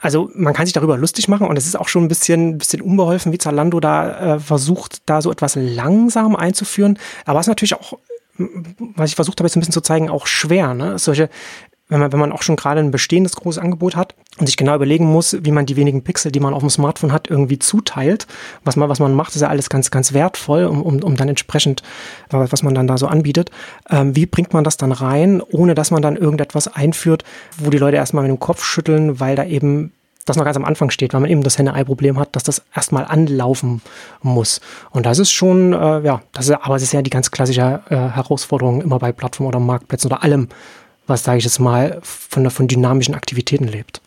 [0.00, 2.58] also man kann sich darüber lustig machen und es ist auch schon ein bisschen, ein
[2.58, 6.98] bisschen unbeholfen, wie Zalando da äh, versucht, da so etwas langsam einzuführen.
[7.24, 7.98] Aber es ist natürlich auch
[8.96, 10.74] was ich versucht habe, jetzt ein bisschen zu zeigen, auch schwer.
[10.74, 10.98] Ne?
[10.98, 11.28] Solche
[11.92, 14.74] wenn man, wenn man auch schon gerade ein bestehendes großes Angebot hat und sich genau
[14.74, 18.26] überlegen muss, wie man die wenigen Pixel, die man auf dem Smartphone hat, irgendwie zuteilt.
[18.64, 21.28] Was man, was man macht, ist ja alles ganz, ganz wertvoll, um, um, um dann
[21.28, 21.82] entsprechend,
[22.30, 23.50] was man dann da so anbietet.
[23.90, 27.24] Ähm, wie bringt man das dann rein, ohne dass man dann irgendetwas einführt,
[27.58, 29.92] wo die Leute erstmal mit dem Kopf schütteln, weil da eben
[30.24, 33.04] das noch ganz am Anfang steht, weil man eben das Henne-Ei-Problem hat, dass das erstmal
[33.04, 33.82] anlaufen
[34.22, 34.60] muss.
[34.90, 37.82] Und das ist schon, äh, ja, das ist, aber es ist ja die ganz klassische
[37.90, 40.48] äh, Herausforderung immer bei Plattformen oder Marktplätzen oder allem,
[41.06, 44.01] was, sage ich jetzt mal, von, von dynamischen Aktivitäten lebt.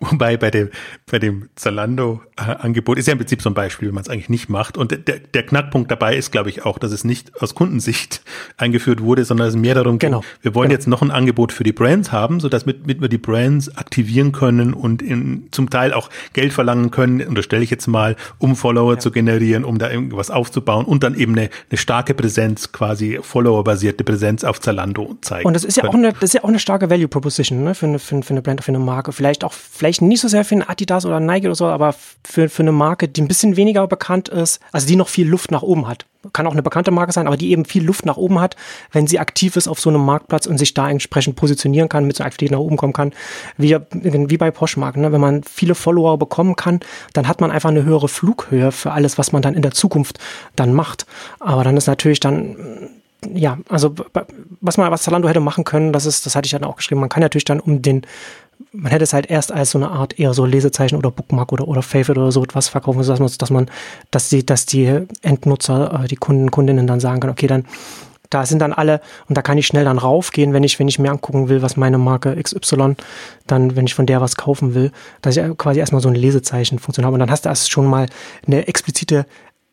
[0.00, 0.70] Wobei bei dem,
[1.10, 4.48] bei dem Zalando-Angebot ist ja im Prinzip so ein Beispiel, wie man es eigentlich nicht
[4.48, 4.76] macht.
[4.76, 8.22] Und der, der Knackpunkt dabei ist, glaube ich, auch, dass es nicht aus Kundensicht
[8.56, 10.22] eingeführt wurde, sondern es mehr darum geht, genau.
[10.42, 10.78] wir wollen genau.
[10.78, 14.32] jetzt noch ein Angebot für die Brands haben, sodass mit, mit wir die Brands aktivieren
[14.32, 18.94] können und in, zum Teil auch Geld verlangen können, unterstelle ich jetzt mal, um Follower
[18.94, 18.98] ja.
[19.00, 24.04] zu generieren, um da irgendwas aufzubauen und dann eben eine, eine starke Präsenz, quasi Follower-basierte
[24.04, 25.46] Präsenz auf Zalando zeigen.
[25.46, 25.92] Und das ist ja können.
[25.92, 28.30] auch eine, das ist ja auch eine starke Value Proposition, ne, für eine, für, für
[28.30, 29.12] eine Brand, für eine Marke.
[29.12, 31.94] Vielleicht auch, vielleicht vielleicht nicht so sehr für einen Adidas oder Nike oder so, aber
[32.22, 35.50] für, für eine Marke, die ein bisschen weniger bekannt ist, also die noch viel Luft
[35.50, 36.04] nach oben hat.
[36.34, 38.54] Kann auch eine bekannte Marke sein, aber die eben viel Luft nach oben hat,
[38.92, 42.16] wenn sie aktiv ist auf so einem Marktplatz und sich da entsprechend positionieren kann, mit
[42.16, 43.14] so Aktivität nach oben kommen kann,
[43.56, 44.98] wie, wie bei Poshmark.
[44.98, 45.10] Ne?
[45.10, 46.80] Wenn man viele Follower bekommen kann,
[47.14, 50.18] dann hat man einfach eine höhere Flughöhe für alles, was man dann in der Zukunft
[50.54, 51.06] dann macht.
[51.40, 52.90] Aber dann ist natürlich dann
[53.32, 53.94] ja, also
[54.60, 57.00] was man, was Zalando hätte machen können, das ist, das hatte ich dann auch geschrieben,
[57.00, 58.06] man kann natürlich dann um den
[58.72, 61.68] man hätte es halt erst als so eine Art eher so Lesezeichen oder Bookmark oder,
[61.68, 63.70] oder Favorite oder so etwas verkaufen, dass man, dass man,
[64.10, 67.66] dass die, dass die Endnutzer, äh, die Kunden, Kundinnen dann sagen können, okay, dann,
[68.30, 70.98] da sind dann alle und da kann ich schnell dann raufgehen, wenn ich, wenn ich
[70.98, 72.96] mir angucken will, was meine Marke XY,
[73.46, 77.06] dann, wenn ich von der was kaufen will, dass ich quasi erstmal so ein Lesezeichen-Funktion
[77.06, 77.14] habe.
[77.14, 78.06] Und dann hast du erst schon mal
[78.46, 79.24] eine explizite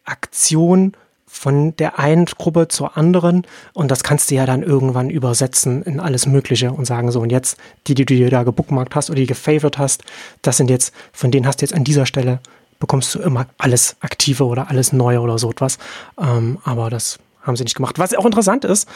[0.05, 0.93] Aktion,
[1.35, 5.99] von der einen Gruppe zur anderen und das kannst du ja dann irgendwann übersetzen in
[5.99, 9.19] alles Mögliche und sagen so und jetzt die, die du dir da gebookmarkt hast oder
[9.19, 10.03] die gefavored hast,
[10.41, 12.39] das sind jetzt, von denen hast du jetzt an dieser Stelle
[12.79, 15.77] bekommst du immer alles Aktive oder alles Neue oder so etwas.
[16.19, 17.99] Ähm, aber das haben sie nicht gemacht.
[17.99, 18.87] Was auch interessant ist,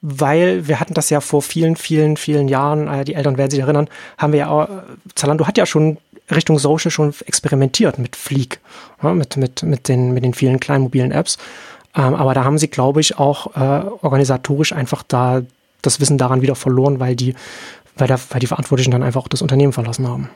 [0.00, 3.60] weil wir hatten das ja vor vielen, vielen, vielen Jahren, äh, die Eltern werden sich
[3.60, 4.68] erinnern, haben wir ja, auch,
[5.14, 5.98] Zalando hat ja schon
[6.30, 8.60] Richtung Social schon experimentiert mit Fleek,
[9.02, 11.38] ja, mit, mit, mit, den, mit den vielen kleinen mobilen Apps.
[11.98, 15.42] Ähm, aber da haben sie, glaube ich, auch äh, organisatorisch einfach da
[15.82, 17.34] das Wissen daran wieder verloren, weil die,
[17.96, 20.30] weil, da, weil die Verantwortlichen dann einfach auch das Unternehmen verlassen haben.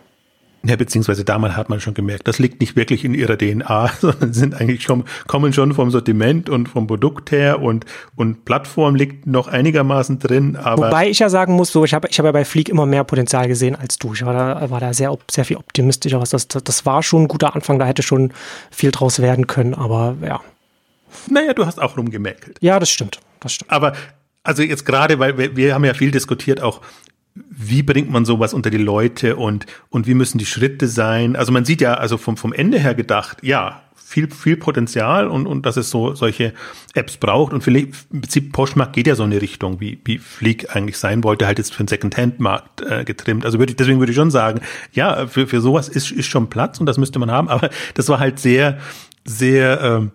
[0.65, 4.33] Ja, beziehungsweise damals hat man schon gemerkt, das liegt nicht wirklich in ihrer DNA, sondern
[4.33, 9.27] sind eigentlich schon, kommen schon vom Sortiment und vom Produkt her und, und Plattform liegt
[9.27, 10.87] noch einigermaßen drin, aber.
[10.87, 13.03] Wobei ich ja sagen muss, so, ich habe ich hab ja bei Fleek immer mehr
[13.03, 14.13] Potenzial gesehen als du.
[14.15, 16.21] Ich war da, war da sehr, sehr viel optimistischer.
[16.21, 18.33] Was das, das war schon ein guter Anfang, da hätte schon
[18.71, 20.41] viel draus werden können, aber ja.
[21.31, 22.59] Naja, du hast auch rumgemäkelt.
[22.61, 23.21] Ja, das stimmt.
[23.41, 23.71] Das stimmt.
[23.71, 23.93] Aber
[24.43, 26.81] also jetzt gerade, weil wir, wir haben ja viel diskutiert, auch
[27.35, 31.37] wie bringt man sowas unter die Leute und, und wie müssen die Schritte sein?
[31.37, 35.47] Also man sieht ja, also vom, vom Ende her gedacht, ja, viel, viel Potenzial und,
[35.47, 36.53] und dass es so solche
[36.93, 37.55] Apps braucht.
[37.55, 40.99] Und vielleicht, im Prinzip Poshmark geht ja so in eine Richtung, wie, wie Fleek eigentlich
[40.99, 43.47] sein wollte, halt jetzt für den Second-Hand-Markt äh, getrimmt.
[43.47, 44.61] Also würde ich, deswegen würde ich schon sagen,
[44.93, 47.49] ja, für, für sowas ist, ist schon Platz und das müsste man haben.
[47.49, 48.79] Aber das war halt sehr,
[49.25, 50.11] sehr, ähm,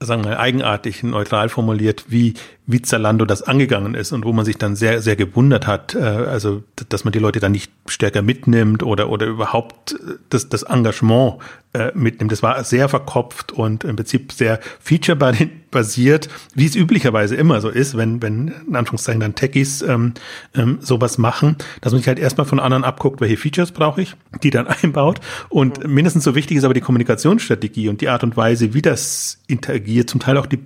[0.00, 2.34] sagen wir, eigenartig, neutral formuliert, wie,
[2.66, 6.00] wie Zalando das angegangen ist und wo man sich dann sehr, sehr gewundert hat, äh,
[6.00, 10.64] also, dass man die Leute dann nicht stärker mitnimmt oder, oder überhaupt äh, das, das
[10.64, 11.36] Engagement
[11.72, 12.32] äh, mitnimmt.
[12.32, 17.96] Das war sehr verkopft und im Prinzip sehr feature-basiert, wie es üblicherweise immer so ist,
[17.96, 20.14] wenn, wenn in Anführungszeichen dann Techies ähm,
[20.54, 24.16] ähm, sowas machen, dass man sich halt erstmal von anderen abguckt, welche Features brauche ich,
[24.42, 25.20] die dann einbaut.
[25.48, 29.38] Und mindestens so wichtig ist aber die Kommunikationsstrategie und die Art und Weise, wie das
[29.46, 30.58] interagiert, zum Teil auch die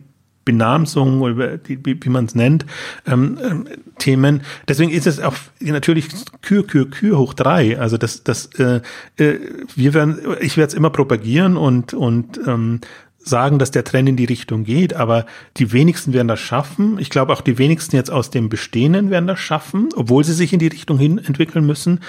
[0.51, 2.67] Benamsung oder wie, wie man es nennt,
[3.07, 4.43] ähm, ähm, Themen.
[4.69, 6.09] Deswegen ist es auch natürlich
[6.43, 7.79] Kür, Kür, Kür hoch drei.
[7.79, 8.81] Also das, das, äh,
[9.17, 9.39] äh,
[9.75, 12.81] wir werden, ich werde es immer propagieren und und ähm,
[13.23, 15.27] sagen, dass der Trend in die Richtung geht, aber
[15.59, 16.99] die wenigsten werden das schaffen.
[16.99, 20.53] Ich glaube auch die wenigsten jetzt aus dem Bestehenden werden das schaffen, obwohl sie sich
[20.53, 22.01] in die Richtung hin entwickeln müssen.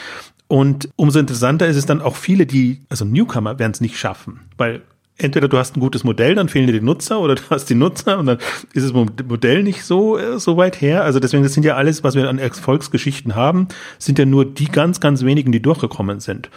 [0.48, 4.42] Und umso interessanter ist es dann auch viele, die, also Newcomer werden es nicht schaffen,
[4.58, 4.82] weil
[5.18, 7.76] entweder du hast ein gutes Modell, dann fehlen dir die Nutzer, oder du hast die
[7.76, 8.38] Nutzer und dann
[8.74, 11.04] ist das Modell nicht so, äh, so weit her.
[11.04, 13.68] Also deswegen, das sind ja alles, was wir an Erfolgsgeschichten haben,
[14.00, 16.50] sind ja nur die ganz, ganz wenigen, die durchgekommen sind.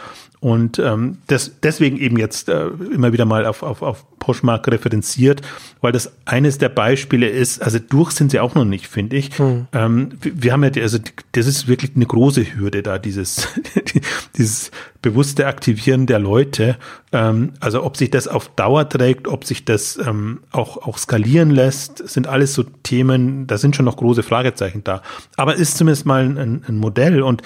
[0.44, 5.40] Und ähm, das, deswegen eben jetzt äh, immer wieder mal auf, auf, auf Poshmark referenziert,
[5.80, 9.38] weil das eines der Beispiele ist, also durch sind sie auch noch nicht, finde ich.
[9.38, 9.68] Hm.
[9.72, 10.98] Ähm, wir, wir haben ja, die, also
[11.32, 13.48] das ist wirklich eine große Hürde da, dieses,
[14.36, 16.76] dieses bewusste Aktivieren der Leute.
[17.12, 21.48] Ähm, also ob sich das auf Dauer trägt, ob sich das ähm, auch, auch skalieren
[21.48, 25.00] lässt, sind alles so Themen, da sind schon noch große Fragezeichen da.
[25.38, 27.40] Aber ist zumindest mal ein, ein Modell und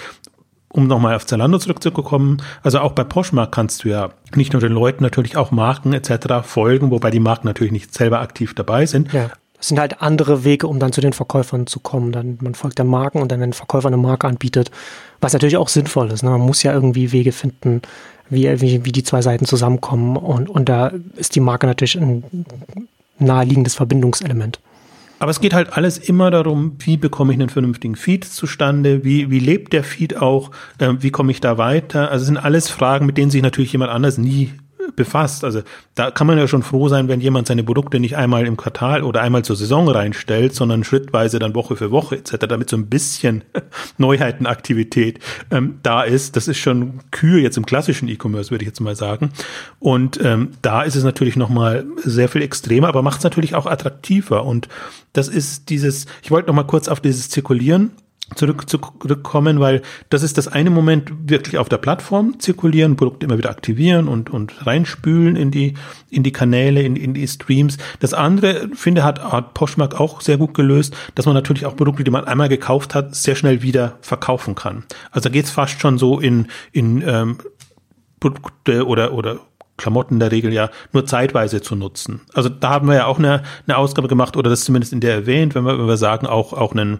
[0.71, 4.71] um nochmal auf Zalando zurückzukommen, also auch bei Poshmark kannst du ja nicht nur den
[4.71, 6.43] Leuten natürlich auch Marken etc.
[6.43, 9.11] folgen, wobei die Marken natürlich nicht selber aktiv dabei sind.
[9.13, 9.31] Ja.
[9.57, 12.13] Das sind halt andere Wege, um dann zu den Verkäufern zu kommen.
[12.13, 14.71] Dann man folgt der Marken und dann, wenn ein Verkäufer eine Marke anbietet,
[15.19, 16.23] was natürlich auch sinnvoll ist.
[16.23, 16.29] Ne?
[16.29, 17.81] Man muss ja irgendwie Wege finden,
[18.29, 20.15] wie, wie, wie die zwei Seiten zusammenkommen.
[20.15, 22.23] Und, und da ist die Marke natürlich ein
[23.17, 24.61] naheliegendes Verbindungselement.
[25.19, 29.29] Aber es geht halt alles immer darum, wie bekomme ich einen vernünftigen Feed zustande, wie,
[29.29, 32.09] wie lebt der Feed auch, äh, wie komme ich da weiter.
[32.09, 34.53] Also es sind alles Fragen, mit denen sich natürlich jemand anders nie
[34.95, 35.43] befasst.
[35.43, 35.61] Also
[35.95, 39.03] da kann man ja schon froh sein, wenn jemand seine Produkte nicht einmal im Quartal
[39.03, 42.87] oder einmal zur Saison reinstellt, sondern schrittweise dann Woche für Woche etc., damit so ein
[42.87, 43.43] bisschen
[43.97, 45.19] Neuheitenaktivität
[45.51, 46.35] ähm, da ist.
[46.35, 49.31] Das ist schon Kühe jetzt im klassischen E-Commerce, würde ich jetzt mal sagen.
[49.79, 53.65] Und ähm, da ist es natürlich nochmal sehr viel extremer, aber macht es natürlich auch
[53.65, 54.45] attraktiver.
[54.45, 54.67] Und
[55.13, 57.91] das ist dieses, ich wollte nochmal kurz auf dieses Zirkulieren
[58.35, 63.37] zurück, zurückkommen, weil das ist das eine Moment wirklich auf der Plattform zirkulieren, Produkte immer
[63.37, 65.75] wieder aktivieren und, und reinspülen in die,
[66.09, 67.77] in die Kanäle, in, in die Streams.
[67.99, 72.03] Das andere, finde, hat, hat Poshmark auch sehr gut gelöst, dass man natürlich auch Produkte,
[72.03, 74.83] die man einmal gekauft hat, sehr schnell wieder verkaufen kann.
[75.11, 77.37] Also da geht's fast schon so in, in ähm,
[78.19, 79.39] Produkte oder, oder
[79.79, 82.21] Klamotten in der Regel ja nur zeitweise zu nutzen.
[82.33, 85.15] Also da haben wir ja auch eine, eine Ausgabe gemacht oder das zumindest in der
[85.15, 86.99] erwähnt, wenn wir, wenn wir sagen, auch, auch einen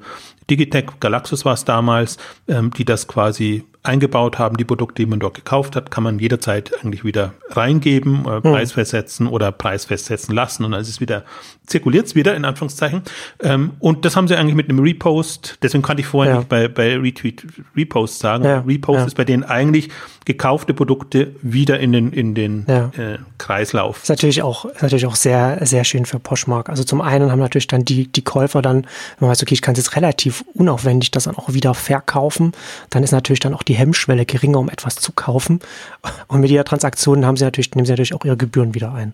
[0.50, 5.20] Digitech Galaxus war es damals, ähm, die das quasi eingebaut haben, die Produkte, die man
[5.20, 8.42] dort gekauft hat, kann man jederzeit eigentlich wieder reingeben, äh, hm.
[8.42, 11.24] Preis festsetzen oder Preis festsetzen lassen und dann ist es wieder,
[11.66, 13.04] zirkuliert es wieder in Anführungszeichen.
[13.42, 16.40] Ähm, und das haben sie eigentlich mit einem Repost, deswegen kannte ich vorher ja.
[16.40, 18.44] nicht bei, bei Retweet Repost sagen.
[18.44, 18.60] Ja.
[18.60, 19.06] Repost ja.
[19.06, 19.90] ist bei denen eigentlich
[20.26, 24.04] gekaufte Produkte wieder in den, in den äh, Kreislauf.
[24.04, 26.70] Ist natürlich auch, ist natürlich auch sehr, sehr schön für Poshmark.
[26.70, 28.88] Also zum einen haben natürlich dann die, die Käufer dann, wenn
[29.22, 32.52] man weiß, okay, ich kann es jetzt relativ unaufwendig das dann auch wieder verkaufen,
[32.90, 35.62] dann ist natürlich dann auch die Hemmschwelle geringer, um etwas zu kaufen.
[36.28, 39.14] Und mit jeder Transaktion haben sie natürlich, nehmen sie natürlich auch ihre Gebühren wieder ein.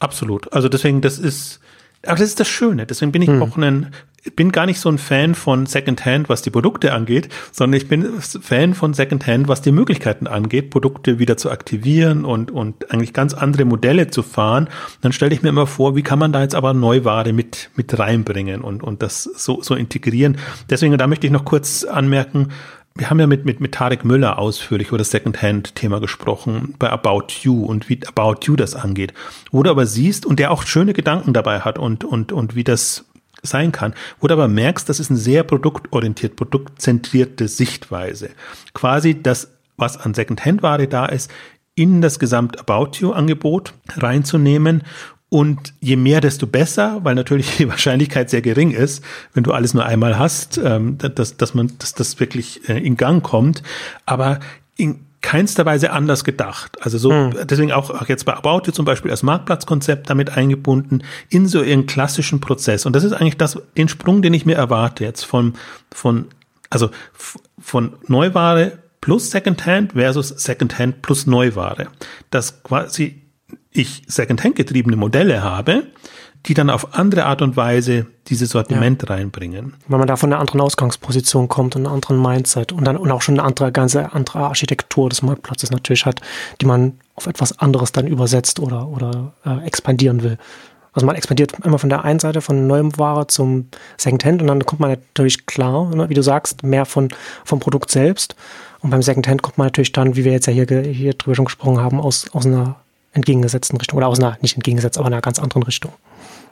[0.00, 0.52] Absolut.
[0.52, 1.60] Also deswegen, das ist,
[2.04, 2.86] aber das ist das Schöne.
[2.86, 3.42] Deswegen bin ich hm.
[3.42, 3.92] auch ein,
[4.36, 8.20] bin gar nicht so ein Fan von Secondhand, was die Produkte angeht, sondern ich bin
[8.20, 13.34] Fan von Secondhand, was die Möglichkeiten angeht, Produkte wieder zu aktivieren und, und eigentlich ganz
[13.34, 14.68] andere Modelle zu fahren.
[15.00, 17.98] Dann stelle ich mir immer vor, wie kann man da jetzt aber Neuware mit, mit
[17.98, 20.38] reinbringen und, und das so, so integrieren.
[20.68, 22.48] Deswegen, da möchte ich noch kurz anmerken,
[22.94, 27.26] wir haben ja mit, mit, mit Tarek Müller ausführlich über das Secondhand-Thema gesprochen, bei About
[27.42, 29.14] You und wie About You das angeht.
[29.50, 32.64] Wo du aber siehst und der auch schöne Gedanken dabei hat und, und, und wie
[32.64, 33.06] das
[33.42, 38.30] sein kann, wo du aber merkst, das ist eine sehr produktorientiert, produktzentrierte Sichtweise.
[38.74, 41.30] Quasi das, was an Secondhand-Ware da ist,
[41.74, 44.82] in das Gesamt About You-Angebot reinzunehmen
[45.30, 49.02] und je mehr, desto besser, weil natürlich die Wahrscheinlichkeit sehr gering ist,
[49.32, 52.96] wenn du alles nur einmal hast, ähm, dass, dass man, dass das wirklich äh, in
[52.96, 53.62] Gang kommt.
[54.04, 54.40] Aber
[54.76, 56.78] in keinster Weise anders gedacht.
[56.80, 57.34] Also so, hm.
[57.44, 61.62] deswegen auch, auch jetzt bei About You zum Beispiel als Marktplatzkonzept damit eingebunden in so
[61.62, 62.86] ihren klassischen Prozess.
[62.86, 65.54] Und das ist eigentlich das, den Sprung, den ich mir erwarte jetzt von,
[65.92, 66.26] von,
[66.70, 66.90] also
[67.58, 71.88] von Neuware plus Secondhand versus Secondhand plus Neuware.
[72.30, 73.19] Dass quasi
[73.72, 75.84] ich Secondhand getriebene Modelle habe,
[76.46, 79.14] die dann auf andere Art und Weise dieses Sortiment ja.
[79.14, 79.74] reinbringen.
[79.88, 83.10] Weil man da von einer anderen Ausgangsposition kommt und einem anderen Mindset und dann und
[83.10, 86.20] auch schon eine andere, ganze andere Architektur des Marktplatzes natürlich hat,
[86.60, 90.38] die man auf etwas anderes dann übersetzt oder, oder äh, expandieren will.
[90.92, 94.66] Also man expandiert immer von der einen Seite von neuem Ware zum Secondhand und dann
[94.66, 97.10] kommt man natürlich klar, ne, wie du sagst, mehr von,
[97.44, 98.34] vom Produkt selbst.
[98.80, 101.44] Und beim Secondhand kommt man natürlich dann, wie wir jetzt ja hier, hier drüber schon
[101.44, 102.76] gesprochen haben, aus, aus einer
[103.12, 105.92] entgegengesetzten Richtung oder aus einer, nicht entgegengesetzt, aber einer ganz anderen Richtung.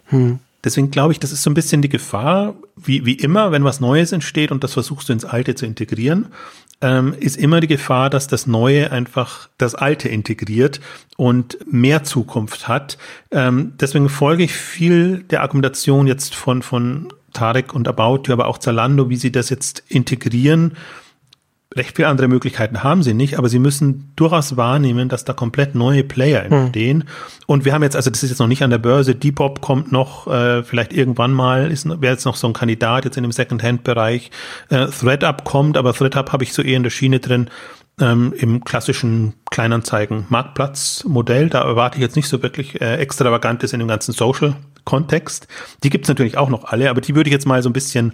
[0.07, 0.41] Hm.
[0.65, 3.81] Deswegen glaube ich, das ist so ein bisschen die Gefahr, wie, wie immer, wenn was
[3.81, 6.29] Neues entsteht und das versuchst du ins Alte zu integrieren,
[6.81, 10.81] ähm, ist immer die Gefahr, dass das Neue einfach das Alte integriert
[11.17, 12.99] und mehr Zukunft hat.
[13.31, 18.59] Ähm, deswegen folge ich viel der Argumentation jetzt von, von Tarek und About, aber auch
[18.59, 20.77] Zalando, wie sie das jetzt integrieren
[21.79, 25.75] recht viele andere Möglichkeiten haben sie nicht, aber sie müssen durchaus wahrnehmen, dass da komplett
[25.75, 26.53] neue Player hm.
[26.53, 27.01] entstehen.
[27.03, 27.09] Hm.
[27.47, 29.91] Und wir haben jetzt, also das ist jetzt noch nicht an der Börse, Depop kommt
[29.91, 33.33] noch, äh, vielleicht irgendwann mal, ist wäre jetzt noch so ein Kandidat jetzt in dem
[33.33, 34.31] Second-Hand-Bereich.
[34.69, 37.49] Äh, ThreadUp kommt, aber ThreadUp habe ich so eher in der Schiene drin,
[38.01, 41.49] ähm, im klassischen Kleinanzeigen-Marktplatz-Modell.
[41.49, 45.49] Da erwarte ich jetzt nicht so wirklich äh, Extravagantes in dem ganzen Social-Kontext.
[45.83, 48.13] Die gibt's natürlich auch noch alle, aber die würde ich jetzt mal so ein bisschen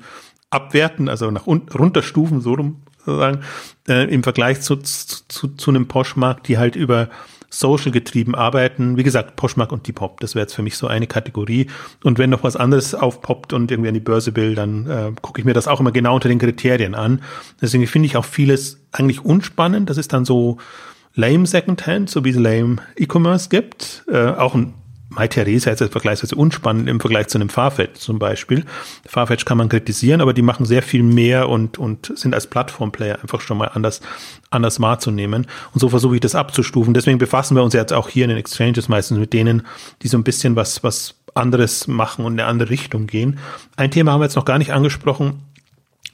[0.50, 3.40] abwerten, also nach unten runterstufen, so rum sozusagen,
[3.88, 7.08] äh, im Vergleich zu, zu, zu einem Poshmark, die halt über
[7.54, 8.96] Social getrieben arbeiten.
[8.96, 11.68] Wie gesagt, Poshmark und Depop, das wäre jetzt für mich so eine Kategorie.
[12.02, 15.40] Und wenn noch was anderes aufpoppt und irgendwie an die Börse will, dann äh, gucke
[15.40, 17.22] ich mir das auch immer genau unter den Kriterien an.
[17.62, 19.88] Deswegen finde ich auch vieles eigentlich unspannend.
[19.88, 20.58] Das ist dann so
[21.14, 24.04] lame Secondhand, so wie es lame E-Commerce gibt.
[24.08, 24.74] Äh, auch ein
[25.14, 28.64] Mai Theresa ist jetzt vergleichsweise unspannend im Vergleich zu einem Farfetch zum Beispiel.
[29.06, 33.20] Farfetch kann man kritisieren, aber die machen sehr viel mehr und, und sind als Plattformplayer
[33.20, 34.00] einfach schon mal anders,
[34.50, 35.46] anders wahrzunehmen.
[35.72, 36.94] Und so versuche ich das abzustufen.
[36.94, 39.62] Deswegen befassen wir uns jetzt auch hier in den Exchanges meistens mit denen,
[40.02, 43.38] die so ein bisschen was, was anderes machen und in eine andere Richtung gehen.
[43.76, 45.42] Ein Thema haben wir jetzt noch gar nicht angesprochen,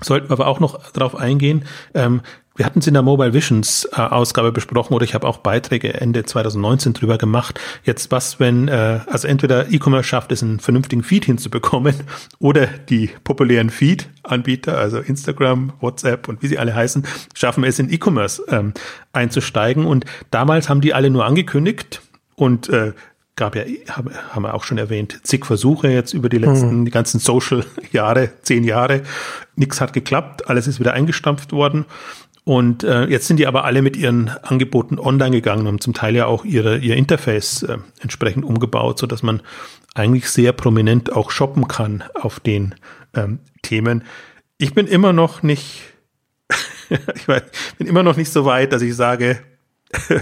[0.01, 1.65] sollten wir aber auch noch darauf eingehen.
[1.95, 2.23] Ähm,
[2.61, 5.95] wir hatten es in der Mobile Visions äh, Ausgabe besprochen oder ich habe auch Beiträge
[5.95, 7.59] Ende 2019 drüber gemacht.
[7.85, 11.95] Jetzt was, wenn äh, also entweder E-Commerce schafft es, einen vernünftigen Feed hinzubekommen
[12.39, 17.91] oder die populären Feed-Anbieter, also Instagram, WhatsApp und wie sie alle heißen, schaffen es in
[17.91, 18.75] E-Commerce ähm,
[19.15, 19.87] einzusteigen.
[19.87, 22.03] Und damals haben die alle nur angekündigt
[22.37, 22.93] und äh,
[23.37, 26.85] gab ja, haben wir auch schon erwähnt, zig Versuche jetzt über die letzten, mhm.
[26.85, 29.01] die ganzen Social-Jahre, zehn Jahre.
[29.57, 31.87] Nichts hat geklappt, alles ist wieder eingestampft worden.
[32.45, 36.17] Und äh, jetzt sind die aber alle mit ihren Angeboten online gegangen und zum Teil
[36.17, 39.43] ja auch ihre, ihr Interface äh, entsprechend umgebaut, so dass man
[39.95, 42.75] eigentlich sehr prominent auch shoppen kann auf den
[43.15, 44.05] ähm, Themen.
[44.59, 45.83] Ich bin immer noch nicht,
[46.89, 47.27] ich
[47.79, 49.41] bin immer noch nicht so weit, dass ich sage,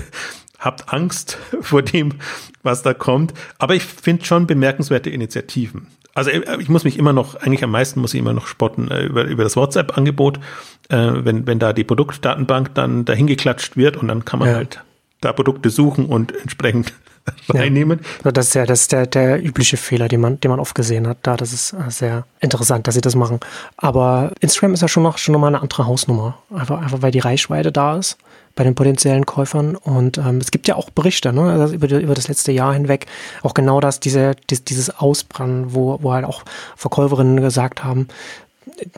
[0.59, 2.15] habt Angst vor dem,
[2.63, 3.33] was da kommt.
[3.59, 5.87] Aber ich finde schon bemerkenswerte Initiativen.
[6.15, 8.91] Also äh, ich muss mich immer noch, eigentlich am meisten muss ich immer noch spotten
[8.91, 10.41] äh, über, über das WhatsApp-Angebot,
[10.89, 14.55] äh, wenn, wenn da die Produktdatenbank dann dahin geklatscht wird und dann kann man ja.
[14.57, 14.81] halt
[15.21, 16.93] da Produkte suchen und entsprechend
[17.49, 18.01] reinnehmen.
[18.25, 18.33] Ja.
[18.33, 21.07] Das ist ja das ist der, der übliche Fehler, den man, den man oft gesehen
[21.07, 21.19] hat.
[21.23, 23.41] Da, das ist äh, sehr interessant, dass sie das machen.
[23.77, 26.39] Aber Instagram ist ja schon noch schon nochmal eine andere Hausnummer.
[26.55, 28.17] Einfach, einfach weil die Reichweite da ist
[28.55, 29.77] bei den potenziellen Käufern.
[29.77, 33.07] Und ähm, es gibt ja auch Berichte ne, also über, über das letzte Jahr hinweg,
[33.43, 36.43] auch genau das, diese, dies, dieses Ausbrennen, wo, wo halt auch
[36.77, 38.09] Verkäuferinnen gesagt haben,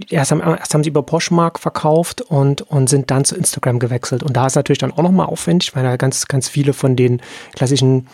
[0.09, 4.23] erst haben, erst haben sie über Poshmark verkauft und, und sind dann zu Instagram gewechselt.
[4.23, 7.21] Und da ist natürlich dann auch nochmal aufwendig, weil da ganz, ganz viele von den
[7.55, 8.09] klassischen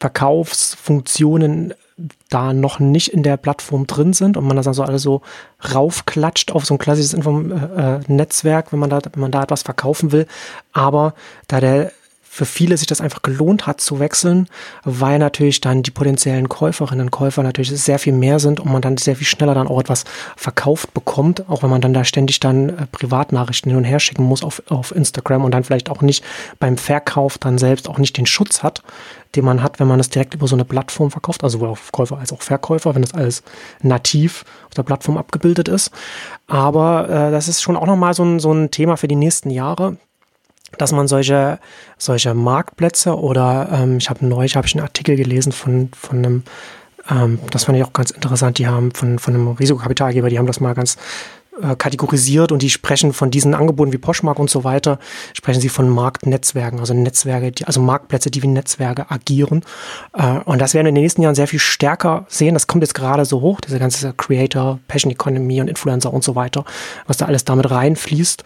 [0.00, 1.74] Verkaufsfunktionen
[2.28, 5.22] da noch nicht in der Plattform drin sind und man das also alles so
[5.74, 9.42] raufklatscht auf so ein klassisches Inform äh, äh, Netzwerk, wenn man da, wenn man da
[9.42, 10.26] etwas verkaufen will.
[10.72, 11.14] Aber
[11.48, 11.92] da der
[12.38, 14.46] für viele sich das einfach gelohnt hat zu wechseln,
[14.84, 18.80] weil natürlich dann die potenziellen Käuferinnen und Käufer natürlich sehr viel mehr sind und man
[18.80, 20.04] dann sehr viel schneller dann auch etwas
[20.36, 24.22] verkauft bekommt, auch wenn man dann da ständig dann äh, Privatnachrichten hin und her schicken
[24.22, 26.22] muss auf, auf Instagram und dann vielleicht auch nicht
[26.60, 28.84] beim Verkauf dann selbst auch nicht den Schutz hat,
[29.34, 31.90] den man hat, wenn man es direkt über so eine Plattform verkauft, also sowohl auf
[31.90, 33.42] Käufer als auch Verkäufer, wenn das alles
[33.82, 35.90] nativ auf der Plattform abgebildet ist.
[36.46, 39.50] Aber äh, das ist schon auch nochmal so ein, so ein Thema für die nächsten
[39.50, 39.96] Jahre
[40.76, 41.58] dass man solche,
[41.96, 46.42] solche Marktplätze oder ähm, ich habe neulich habe ich einen Artikel gelesen von, von einem,
[47.10, 50.46] ähm, das fand ich auch ganz interessant, die haben von, von einem Risikokapitalgeber, die haben
[50.46, 50.98] das mal ganz
[51.60, 55.00] äh, kategorisiert und die sprechen von diesen Angeboten wie Poshmark und so weiter,
[55.34, 59.64] sprechen sie von Marktnetzwerken, also Netzwerke, die, also Marktplätze, die wie Netzwerke agieren.
[60.12, 62.54] Äh, und das werden wir in den nächsten Jahren sehr viel stärker sehen.
[62.54, 66.36] Das kommt jetzt gerade so hoch, diese ganze Creator, Passion Economy und Influencer und so
[66.36, 66.64] weiter,
[67.06, 68.44] was da alles damit reinfließt.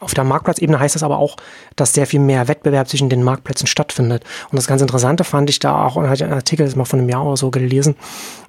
[0.00, 1.36] Auf der Marktplatzebene heißt das aber auch,
[1.76, 4.24] dass sehr viel mehr Wettbewerb zwischen den Marktplätzen stattfindet.
[4.50, 6.98] Und das ganz Interessante fand ich da auch, und hatte einen Artikel das mal von
[6.98, 7.96] einem Jahr oder so gelesen,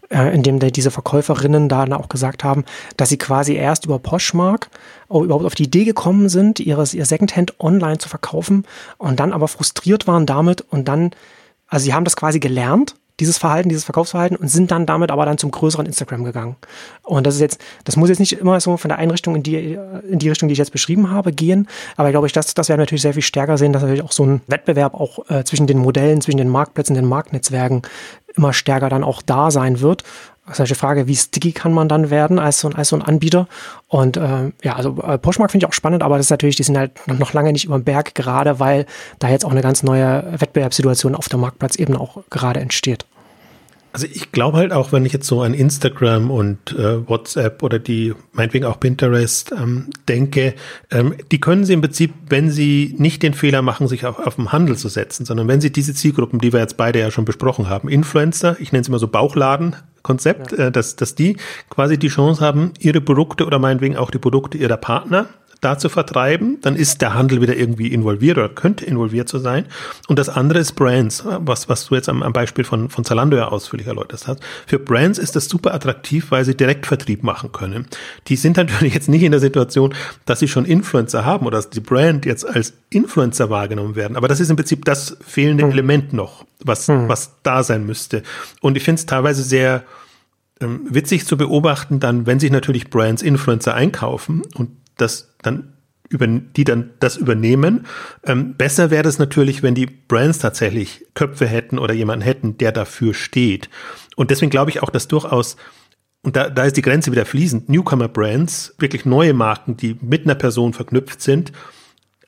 [0.09, 2.63] äh, in dem diese Verkäuferinnen da auch gesagt haben,
[2.95, 4.69] dass sie quasi erst über Poshmark
[5.09, 8.65] überhaupt auf die Idee gekommen sind, ihres, ihr Secondhand online zu verkaufen
[8.97, 11.11] und dann aber frustriert waren damit und dann,
[11.67, 15.25] also sie haben das quasi gelernt dieses Verhalten, dieses Verkaufsverhalten und sind dann damit aber
[15.25, 16.55] dann zum größeren Instagram gegangen.
[17.03, 19.77] Und das ist jetzt, das muss jetzt nicht immer so von der Einrichtung in die,
[20.09, 21.67] in die Richtung, die ich jetzt beschrieben habe, gehen.
[21.97, 24.03] Aber ich glaube, ich, das, das werden wir natürlich sehr viel stärker sehen, dass natürlich
[24.03, 27.83] auch so ein Wettbewerb auch äh, zwischen den Modellen, zwischen den Marktplätzen, den Marktnetzwerken
[28.35, 30.03] immer stärker dann auch da sein wird.
[30.53, 33.47] Solche Frage, wie sticky kann man dann werden als so ein, als so ein Anbieter?
[33.87, 36.63] Und äh, ja, also äh, Poshmark finde ich auch spannend, aber das ist natürlich, die
[36.63, 38.85] sind halt noch lange nicht über den Berg, gerade weil
[39.19, 43.05] da jetzt auch eine ganz neue Wettbewerbssituation auf der Marktplatzebene auch gerade entsteht.
[43.93, 47.77] Also ich glaube halt auch, wenn ich jetzt so an Instagram und äh, WhatsApp oder
[47.77, 50.53] die, meinetwegen auch Pinterest ähm, denke,
[50.91, 54.35] ähm, die können sie im Prinzip, wenn sie nicht den Fehler machen, sich auch auf
[54.35, 57.25] den Handel zu setzen, sondern wenn sie diese Zielgruppen, die wir jetzt beide ja schon
[57.25, 60.67] besprochen haben, Influencer, ich nenne es immer so Bauchladen, Konzept, ja.
[60.67, 61.37] äh, dass, dass die
[61.69, 65.27] quasi die Chance haben, ihre Produkte oder meinetwegen auch die Produkte ihrer Partner
[65.61, 69.65] da zu vertreiben, dann ist der Handel wieder irgendwie involviert oder könnte involviert zu sein.
[70.07, 73.37] Und das andere ist Brands, was, was du jetzt am, am Beispiel von, von Zalando
[73.37, 74.41] ja ausführlich erläutert hast.
[74.65, 77.87] Für Brands ist das super attraktiv, weil sie Direktvertrieb machen können.
[78.27, 79.93] Die sind natürlich jetzt nicht in der Situation,
[80.25, 84.17] dass sie schon Influencer haben oder dass die Brand jetzt als Influencer wahrgenommen werden.
[84.17, 85.71] Aber das ist im Prinzip das fehlende hm.
[85.71, 87.07] Element noch, was, hm.
[87.07, 88.23] was da sein müsste.
[88.61, 89.83] Und ich finde es teilweise sehr,
[90.59, 95.73] ähm, witzig zu beobachten, dann, wenn sich natürlich Brands Influencer einkaufen und das dann
[96.09, 97.85] über, die dann das übernehmen.
[98.25, 102.71] Ähm, besser wäre es natürlich, wenn die Brands tatsächlich Köpfe hätten oder jemanden hätten, der
[102.71, 103.69] dafür steht.
[104.15, 105.55] Und deswegen glaube ich auch, dass durchaus
[106.23, 107.69] und da, da ist die Grenze wieder fließend.
[107.69, 111.51] Newcomer-Brands, wirklich neue Marken, die mit einer Person verknüpft sind,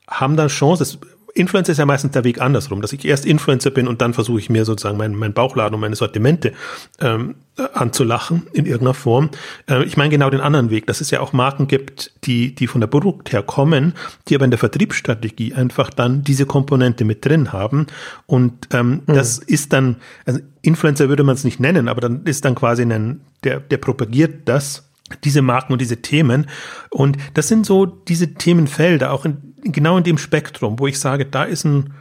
[0.08, 1.00] haben dann Chance.
[1.36, 4.40] Influencer ist ja meistens der Weg andersrum, dass ich erst Influencer bin und dann versuche
[4.40, 6.54] ich mir sozusagen meinen mein Bauchladen und meine Sortimente
[7.00, 7.36] ähm,
[7.74, 9.30] anzulachen in irgendeiner Form.
[9.68, 12.68] Äh, ich meine genau den anderen Weg, dass es ja auch Marken gibt, die, die
[12.68, 13.94] von der Produkt her kommen,
[14.28, 17.88] die aber in der Vertriebsstrategie einfach dann diese Komponente mit drin haben.
[18.28, 19.14] Und ähm, mhm.
[19.14, 22.84] das ist dann, also Influencer würde man es nicht nennen, aber dann ist dann quasi
[22.84, 24.84] ein, der, der propagiert das
[25.24, 26.48] diese Marken und diese Themen.
[26.90, 31.26] Und das sind so diese Themenfelder, auch in, genau in dem Spektrum, wo ich sage,
[31.26, 31.94] da ist ein,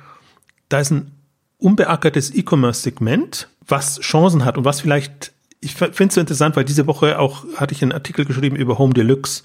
[0.69, 1.13] da ist ein
[1.59, 6.87] unbeackertes E-Commerce-Segment, was Chancen hat und was vielleicht, ich finde es so interessant, weil diese
[6.87, 9.43] Woche auch hatte ich einen Artikel geschrieben über Home Deluxe,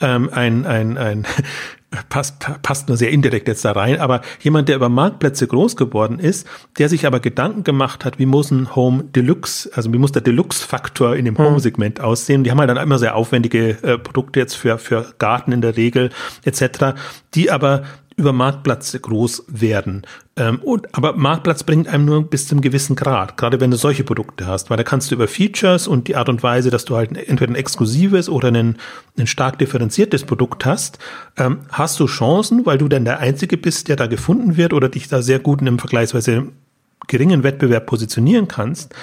[0.00, 1.26] ähm, ein, ein, ein
[2.08, 6.18] passt, passt nur sehr indirekt jetzt da rein, aber jemand, der über Marktplätze groß geworden
[6.18, 6.46] ist,
[6.78, 10.22] der sich aber Gedanken gemacht hat, wie muss ein Home Deluxe, also wie muss der
[10.22, 11.44] Deluxe-Faktor in dem hm.
[11.44, 12.44] Home-Segment aussehen.
[12.44, 15.76] Die haben halt dann immer sehr aufwendige äh, Produkte jetzt für, für Garten in der
[15.76, 16.10] Regel
[16.44, 16.98] etc.,
[17.34, 17.82] die aber
[18.16, 20.02] über Marktplatz groß werden.
[20.36, 24.04] Ähm, und, aber Marktplatz bringt einem nur bis zum gewissen Grad, gerade wenn du solche
[24.04, 26.96] Produkte hast, weil da kannst du über Features und die Art und Weise, dass du
[26.96, 28.76] halt entweder ein exklusives oder ein,
[29.18, 30.98] ein stark differenziertes Produkt hast,
[31.36, 34.88] ähm, hast du Chancen, weil du dann der Einzige bist, der da gefunden wird oder
[34.88, 36.48] dich da sehr gut in einem vergleichsweise
[37.08, 38.94] geringen Wettbewerb positionieren kannst.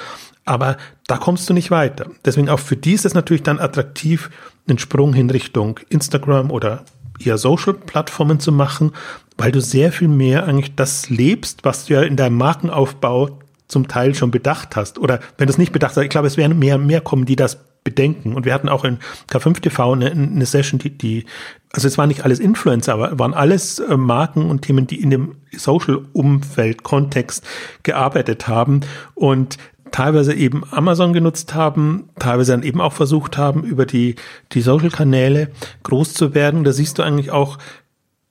[0.46, 2.08] Aber da kommst du nicht weiter.
[2.26, 4.30] Deswegen auch für die ist es natürlich dann attraktiv,
[4.68, 6.84] einen Sprung hin Richtung Instagram oder
[7.20, 8.92] eher Social-Plattformen zu machen,
[9.38, 13.88] weil du sehr viel mehr eigentlich das lebst, was du ja in deinem Markenaufbau zum
[13.88, 15.00] Teil schon bedacht hast.
[15.00, 17.36] Oder wenn du es nicht bedacht hast, ich glaube, es werden mehr mehr kommen, die
[17.36, 18.34] das bedenken.
[18.34, 19.00] Und wir hatten auch in
[19.30, 21.26] K5 TV eine, eine Session, die, die,
[21.72, 25.10] also es waren nicht alles Influencer, aber waren alles äh, Marken und Themen, die in
[25.10, 27.46] dem Social-Umfeld, Kontext
[27.84, 28.82] gearbeitet haben.
[29.16, 29.58] Und
[29.94, 34.16] teilweise eben Amazon genutzt haben, teilweise dann eben auch versucht haben, über die,
[34.52, 35.52] die Social-Kanäle
[35.84, 36.66] groß zu werden.
[36.66, 37.60] Da siehst du eigentlich auch,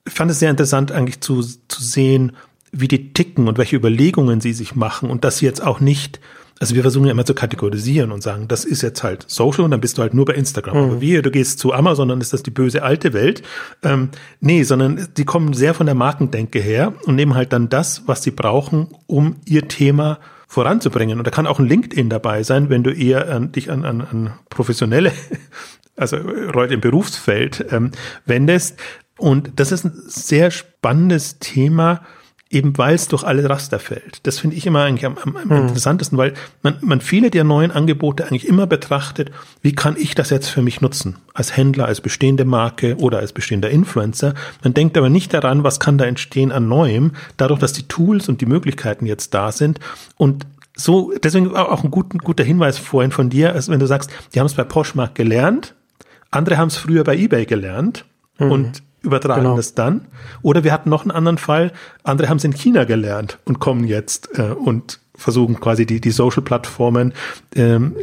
[0.05, 2.33] ich fand es sehr interessant eigentlich zu, zu sehen,
[2.73, 6.19] wie die ticken und welche Überlegungen sie sich machen und dass sie jetzt auch nicht
[6.59, 9.71] also wir versuchen ja immer zu kategorisieren und sagen, das ist jetzt halt Social und
[9.71, 10.77] dann bist du halt nur bei Instagram.
[10.77, 10.83] Mhm.
[10.83, 13.41] Aber wie, du gehst zu Amazon, dann ist das die böse alte Welt.
[13.81, 14.09] Ähm,
[14.39, 18.23] nee, sondern die kommen sehr von der Markendenke her und nehmen halt dann das, was
[18.23, 20.19] sie brauchen, um ihr Thema
[20.53, 21.17] voranzubringen.
[21.17, 24.01] Und da kann auch ein LinkedIn dabei sein, wenn du eher an, dich an, an,
[24.01, 25.11] an professionelle,
[25.95, 27.91] also Leute im Berufsfeld ähm,
[28.25, 28.79] wendest.
[29.17, 32.01] Und das ist ein sehr spannendes Thema,
[32.53, 34.19] eben weil es durch alle Raster fällt.
[34.23, 35.57] Das finde ich immer eigentlich am, am, am hm.
[35.63, 39.31] interessantesten, weil man, man viele der neuen Angebote eigentlich immer betrachtet,
[39.61, 41.17] wie kann ich das jetzt für mich nutzen?
[41.33, 44.35] Als Händler, als bestehende Marke oder als bestehender Influencer.
[44.63, 48.29] Man denkt aber nicht daran, was kann da entstehen an Neuem, dadurch, dass die Tools
[48.29, 49.79] und die Möglichkeiten jetzt da sind.
[50.17, 50.45] Und
[50.75, 54.39] so, deswegen auch ein guter, guter Hinweis vorhin von dir, als wenn du sagst, die
[54.39, 55.75] haben es bei Poshmark gelernt,
[56.31, 58.05] andere haben es früher bei eBay gelernt
[58.39, 58.51] mhm.
[58.51, 59.55] und übertragen genau.
[59.55, 60.07] das dann.
[60.41, 61.71] Oder wir hatten noch einen anderen Fall,
[62.03, 66.11] andere haben es in China gelernt und kommen jetzt äh, und versuchen quasi die, die
[66.11, 67.13] Social-Plattformen
[67.55, 67.95] ähm,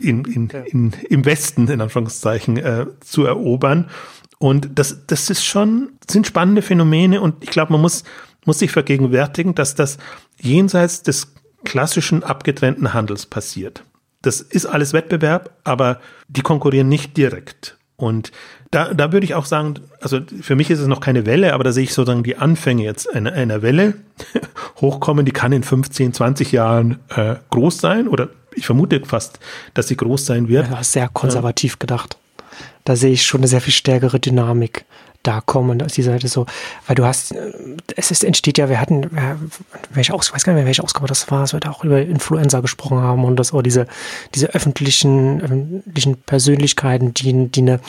[0.00, 0.60] in, in, ja.
[0.60, 3.88] in, im Westen, in Anführungszeichen, äh, zu erobern.
[4.38, 8.04] Und das, das ist schon, sind spannende Phänomene und ich glaube, man muss,
[8.44, 9.98] muss sich vergegenwärtigen, dass das
[10.40, 11.34] jenseits des
[11.64, 13.84] klassischen abgetrennten Handels passiert.
[14.22, 17.78] Das ist alles Wettbewerb, aber die konkurrieren nicht direkt.
[17.96, 18.30] Und
[18.70, 21.64] da, da würde ich auch sagen, also für mich ist es noch keine Welle, aber
[21.64, 23.94] da sehe ich sozusagen die Anfänge jetzt einer, einer Welle
[24.80, 29.38] hochkommen, die kann in 15, 20 Jahren äh, groß sein oder ich vermute fast,
[29.74, 30.70] dass sie groß sein wird.
[30.70, 31.78] Ja, sehr konservativ ja.
[31.78, 32.18] gedacht.
[32.84, 34.84] Da sehe ich schon eine sehr viel stärkere Dynamik
[35.22, 36.46] da kommen aus dieser Seite so,
[36.86, 37.52] weil du hast, äh,
[37.96, 39.10] es ist, entsteht ja, wir hatten,
[39.90, 42.62] welche Aus, weiß gar nicht mehr, welche Ausgabe das war, es wird auch über Influencer
[42.62, 43.86] gesprochen haben und das, oder diese,
[44.34, 47.80] diese öffentlichen, öffentlichen Persönlichkeiten, die, die eine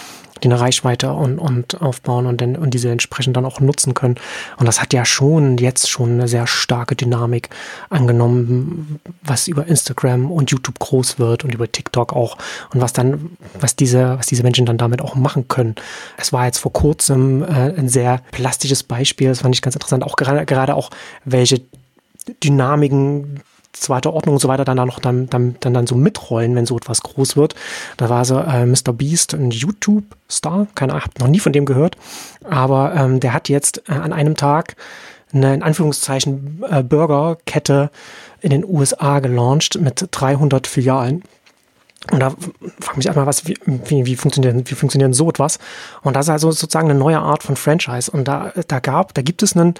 [0.43, 4.15] die eine Reichweite und, und aufbauen und, dann, und diese entsprechend dann auch nutzen können.
[4.57, 7.49] Und das hat ja schon jetzt schon eine sehr starke Dynamik
[7.89, 12.37] angenommen, was über Instagram und YouTube groß wird und über TikTok auch
[12.73, 15.75] und was dann, was diese, was diese Menschen dann damit auch machen können.
[16.17, 20.03] Es war jetzt vor kurzem äh, ein sehr plastisches Beispiel, das fand ich ganz interessant,
[20.03, 20.89] auch gerade, gerade auch
[21.25, 21.61] welche
[22.43, 23.41] Dynamiken
[23.73, 26.65] zweiter Ordnung und so weiter dann da noch dann, dann, dann, dann so mitrollen, wenn
[26.65, 27.55] so etwas groß wird.
[27.97, 28.93] Da war so äh, Mr.
[28.93, 31.95] Beast, ein YouTube-Star, keine Ahnung, hab noch nie von dem gehört,
[32.49, 34.75] aber ähm, der hat jetzt äh, an einem Tag
[35.31, 37.91] eine in Anführungszeichen äh, Burgerkette
[38.41, 41.23] in den USA gelauncht mit 300 Filialen.
[42.11, 42.33] Und da
[42.79, 45.59] frage mich einmal, was, wie, wie, wie, funktioniert, wie funktioniert so etwas?
[46.01, 48.09] Und das ist also sozusagen eine neue Art von Franchise.
[48.09, 49.75] Und da, da gab, da gibt es einen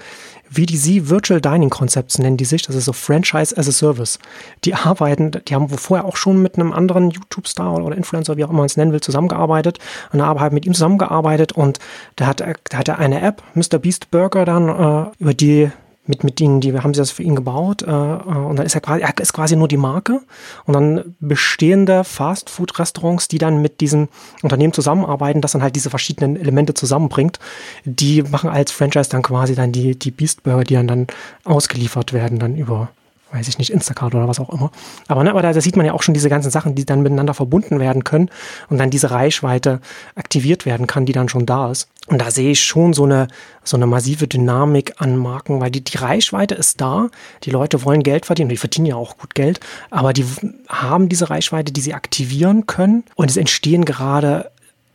[0.50, 2.62] VDC Virtual Dining Concepts nennen die sich.
[2.62, 4.18] Das ist so Franchise as a Service.
[4.64, 8.50] Die arbeiten, die haben vorher auch schon mit einem anderen YouTube-Star oder Influencer, wie auch
[8.50, 9.78] immer man es nennen will, zusammengearbeitet.
[10.12, 11.78] Und haben mit ihm zusammengearbeitet und
[12.16, 13.78] da hat, da hat er eine App, Mr.
[13.78, 15.70] Beast Burger dann, äh, über die
[16.06, 18.74] mit, mit ihnen, die haben sie das für ihn gebaut äh, äh, und dann ist
[18.74, 20.20] er quasi, er ist quasi nur die Marke
[20.64, 24.08] und dann bestehende Fast-Food-Restaurants, die dann mit diesem
[24.42, 27.38] Unternehmen zusammenarbeiten, das dann halt diese verschiedenen Elemente zusammenbringt,
[27.84, 31.06] die machen als Franchise dann quasi dann die, die Beast Burger, die dann, dann
[31.44, 32.90] ausgeliefert werden dann über
[33.32, 34.70] weiß ich nicht, Instacart oder was auch immer.
[35.08, 37.02] Aber, ne, aber da, da sieht man ja auch schon diese ganzen Sachen, die dann
[37.02, 38.30] miteinander verbunden werden können
[38.68, 39.80] und dann diese Reichweite
[40.14, 41.88] aktiviert werden kann, die dann schon da ist.
[42.06, 43.28] Und da sehe ich schon so eine,
[43.62, 47.08] so eine massive Dynamik an Marken, weil die, die Reichweite ist da.
[47.44, 49.60] Die Leute wollen Geld verdienen, die verdienen ja auch gut Geld,
[49.90, 50.24] aber die
[50.68, 53.04] haben diese Reichweite, die sie aktivieren können.
[53.14, 54.50] Und es entstehen gerade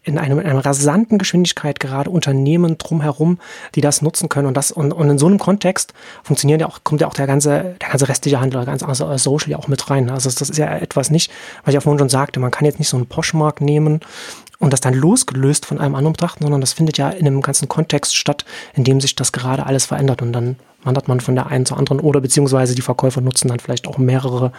[0.05, 3.39] in, einem, in einer rasanten Geschwindigkeit gerade Unternehmen drumherum,
[3.73, 4.47] die das nutzen können.
[4.47, 5.93] Und das und, und in so einem Kontext
[6.23, 9.17] funktioniert ja auch, kommt ja auch der ganze, der ganze restliche Handel, der ganze also
[9.17, 10.09] Social ja auch mit rein.
[10.09, 11.31] Also das ist ja etwas nicht,
[11.63, 13.99] was ich ja vorhin schon sagte, man kann jetzt nicht so einen Poshmark nehmen
[14.59, 17.67] und das dann losgelöst von einem anderen betrachten, sondern das findet ja in einem ganzen
[17.67, 21.47] Kontext statt, in dem sich das gerade alles verändert und dann wandert man von der
[21.47, 24.51] einen zur anderen oder beziehungsweise die Verkäufer nutzen dann vielleicht auch mehrere,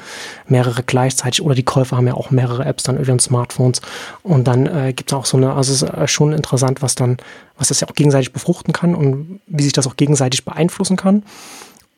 [0.49, 3.81] mehrere gleichzeitig oder die Käufer haben ja auch mehrere Apps dann über ihren Smartphones
[4.23, 6.97] und dann äh, gibt es auch so eine, also es ist äh, schon interessant, was
[6.97, 7.17] dann,
[7.57, 11.23] was das ja auch gegenseitig befruchten kann und wie sich das auch gegenseitig beeinflussen kann.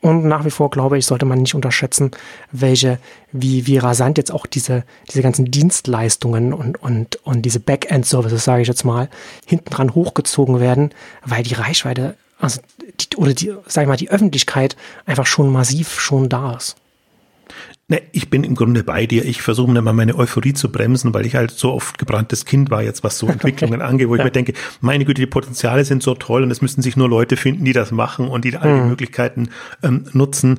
[0.01, 2.13] Und nach wie vor glaube ich, sollte man nicht unterschätzen,
[2.53, 2.99] welche,
[3.33, 8.63] wie, wie rasant jetzt auch diese, diese ganzen Dienstleistungen und, und, und diese Backend-Services, sage
[8.63, 9.09] ich jetzt mal,
[9.45, 10.91] hinten dran hochgezogen werden,
[11.25, 12.61] weil die Reichweite also
[13.01, 14.77] die, oder die, sag ich mal, die Öffentlichkeit
[15.07, 16.77] einfach schon massiv schon da ist.
[17.91, 19.25] Ne, ich bin im Grunde bei dir.
[19.25, 22.83] Ich versuche immer meine Euphorie zu bremsen, weil ich halt so oft gebranntes Kind war
[22.83, 23.91] jetzt, was so Entwicklungen okay.
[23.91, 26.83] angeht, wo ich mir denke, meine Güte, die Potenziale sind so toll und es müssten
[26.83, 28.89] sich nur Leute finden, die das machen und die all die mhm.
[28.91, 29.49] Möglichkeiten
[29.83, 30.59] ähm, nutzen.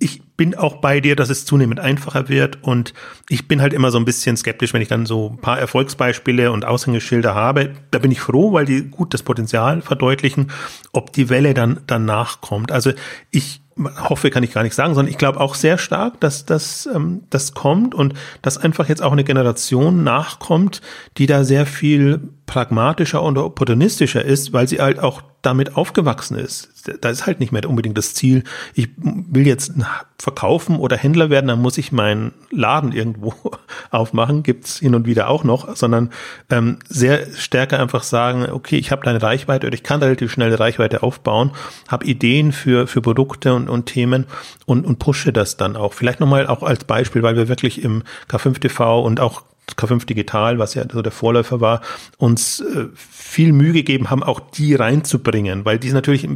[0.00, 2.92] Ich bin auch bei dir, dass es zunehmend einfacher wird und
[3.28, 6.50] ich bin halt immer so ein bisschen skeptisch, wenn ich dann so ein paar Erfolgsbeispiele
[6.50, 7.74] und Aushängeschilder habe.
[7.92, 10.50] Da bin ich froh, weil die gut das Potenzial verdeutlichen,
[10.92, 12.72] ob die Welle dann danach kommt.
[12.72, 12.90] Also
[13.30, 16.88] ich hoffe, kann ich gar nicht sagen, sondern ich glaube auch sehr stark, dass das,
[16.92, 20.80] ähm, das kommt und dass einfach jetzt auch eine Generation nachkommt,
[21.18, 26.70] die da sehr viel pragmatischer und opportunistischer ist, weil sie halt auch damit aufgewachsen ist.
[27.00, 29.72] Da ist halt nicht mehr unbedingt das Ziel, ich will jetzt
[30.18, 33.34] verkaufen oder Händler werden, dann muss ich meinen Laden irgendwo
[33.90, 36.10] aufmachen, gibt's hin und wieder auch noch, sondern
[36.50, 40.32] ähm, sehr stärker einfach sagen, okay, ich habe da eine Reichweite oder ich kann relativ
[40.32, 41.52] schnell eine Reichweite aufbauen,
[41.88, 44.26] habe Ideen für, für Produkte und, und Themen
[44.66, 45.92] und, und pushe das dann auch.
[45.92, 50.58] Vielleicht nochmal auch als Beispiel, weil wir wirklich im K5 TV und auch K5 Digital,
[50.58, 51.80] was ja so der Vorläufer war,
[52.18, 56.28] uns äh, viel Mühe gegeben haben, auch die reinzubringen, weil die natürlich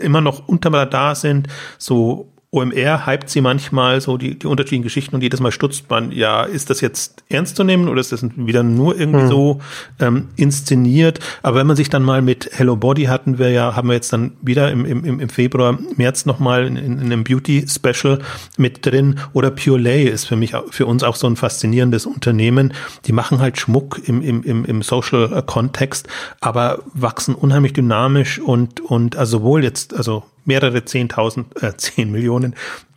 [0.00, 1.48] immer noch unter Radar sind,
[1.78, 6.10] so OMR hypt sie manchmal so die, die unterschiedlichen Geschichten und jedes Mal stutzt man,
[6.10, 9.28] ja, ist das jetzt ernst zu nehmen oder ist das wieder nur irgendwie hm.
[9.28, 9.60] so
[10.00, 11.20] ähm, inszeniert?
[11.42, 14.12] Aber wenn man sich dann mal mit Hello Body hatten wir ja, haben wir jetzt
[14.12, 18.20] dann wieder im, im, im Februar, März nochmal in, in einem Beauty-Special
[18.56, 22.72] mit drin oder Pure Lay ist für mich, für uns auch so ein faszinierendes Unternehmen.
[23.04, 26.08] Die machen halt Schmuck im, im, im, im Social-Kontext,
[26.40, 32.54] aber wachsen unheimlich dynamisch und, und also sowohl jetzt, also mehrere zehntausend, äh, zehn Millionen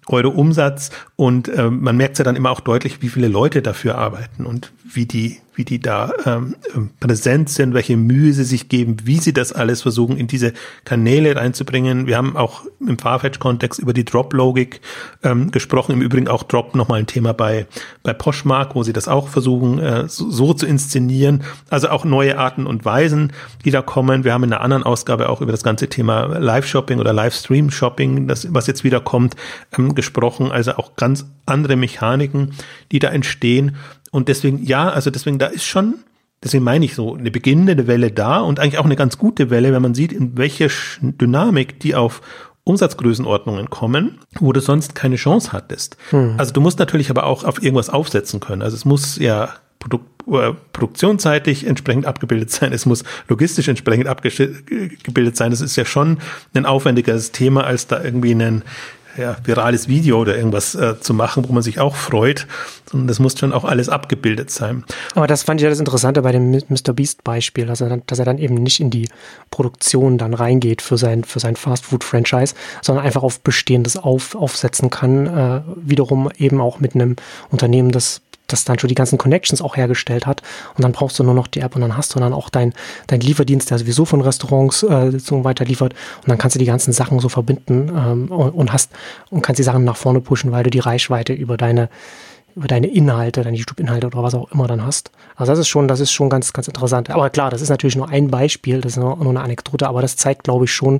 [0.07, 0.91] Euro Umsatz.
[1.15, 4.71] Und äh, man merkt ja dann immer auch deutlich, wie viele Leute dafür arbeiten und
[4.83, 9.17] wie die wie die da ähm, ähm, präsent sind, welche Mühe sie sich geben, wie
[9.17, 10.53] sie das alles versuchen, in diese
[10.85, 12.07] Kanäle reinzubringen.
[12.07, 14.79] Wir haben auch im Farfetch-Kontext über die Drop-Logik
[15.21, 15.91] ähm, gesprochen.
[15.91, 17.67] Im Übrigen auch Drop nochmal ein Thema bei,
[18.03, 21.43] bei Poshmark, wo sie das auch versuchen, äh, so, so zu inszenieren.
[21.69, 23.33] Also auch neue Arten und Weisen,
[23.65, 24.23] die da kommen.
[24.23, 28.47] Wir haben in einer anderen Ausgabe auch über das ganze Thema Live-Shopping oder Livestream-Shopping, das,
[28.53, 29.35] was jetzt wieder kommt,
[29.77, 30.53] ähm, gesprochen.
[30.53, 32.53] Also auch ganz andere Mechaniken,
[32.93, 33.75] die da entstehen.
[34.11, 35.95] Und deswegen, ja, also deswegen, da ist schon,
[36.43, 39.73] deswegen meine ich so, eine beginnende Welle da und eigentlich auch eine ganz gute Welle,
[39.73, 40.69] wenn man sieht, in welche
[41.01, 42.21] Dynamik die auf
[42.63, 45.97] Umsatzgrößenordnungen kommen, wo du sonst keine Chance hattest.
[46.11, 46.35] Hm.
[46.37, 48.61] Also du musst natürlich aber auch auf irgendwas aufsetzen können.
[48.61, 55.37] Also es muss ja Produkt, äh, produktionsseitig entsprechend abgebildet sein, es muss logistisch entsprechend abgebildet
[55.37, 55.51] sein.
[55.51, 56.19] Das ist ja schon
[56.53, 58.63] ein aufwendiges Thema, als da irgendwie einen
[59.19, 62.47] ja, virales Video oder irgendwas äh, zu machen, wo man sich auch freut.
[62.91, 64.83] Und das muss schon auch alles abgebildet sein.
[65.15, 66.93] Aber das fand ich ja das Interessante bei dem Mr.
[66.93, 69.09] Beast Beispiel, dass er, dann, dass er dann eben nicht in die
[69.51, 74.35] Produktion dann reingeht für sein, für sein Fast Food Franchise, sondern einfach auf Bestehendes auf,
[74.35, 75.27] aufsetzen kann.
[75.27, 77.15] Äh, wiederum eben auch mit einem
[77.49, 78.21] Unternehmen, das
[78.51, 80.41] das dann schon die ganzen Connections auch hergestellt hat.
[80.75, 82.73] Und dann brauchst du nur noch die App und dann hast du dann auch dein,
[83.07, 85.93] dein Lieferdienst, der sowieso von Restaurants äh, so weiter liefert.
[86.21, 88.91] Und dann kannst du die ganzen Sachen so verbinden ähm, und, und hast
[89.29, 91.89] und kannst die Sachen nach vorne pushen, weil du die Reichweite über deine
[92.55, 95.11] über deine Inhalte, deine YouTube-Inhalte oder was auch immer dann hast.
[95.35, 97.09] Also das ist schon, das ist schon ganz, ganz interessant.
[97.09, 100.01] Aber klar, das ist natürlich nur ein Beispiel, das ist nur, nur eine Anekdote, aber
[100.01, 100.99] das zeigt, glaube ich, schon,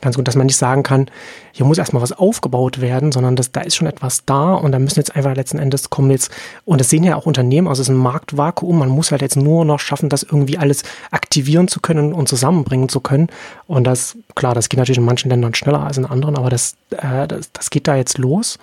[0.00, 1.06] ganz gut, dass man nicht sagen kann,
[1.52, 4.78] hier muss erstmal was aufgebaut werden, sondern das, da ist schon etwas da und da
[4.78, 6.30] müssen jetzt einfach letzten Endes kommen jetzt,
[6.64, 9.36] und das sehen ja auch Unternehmen, also es ist ein Marktvakuum, man muss halt jetzt
[9.36, 13.28] nur noch schaffen, das irgendwie alles aktivieren zu können und zusammenbringen zu können.
[13.66, 16.76] Und das, klar, das geht natürlich in manchen Ländern schneller als in anderen, aber das,
[16.90, 18.58] äh, das, das geht da jetzt los.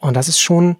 [0.00, 0.76] Und das ist schon,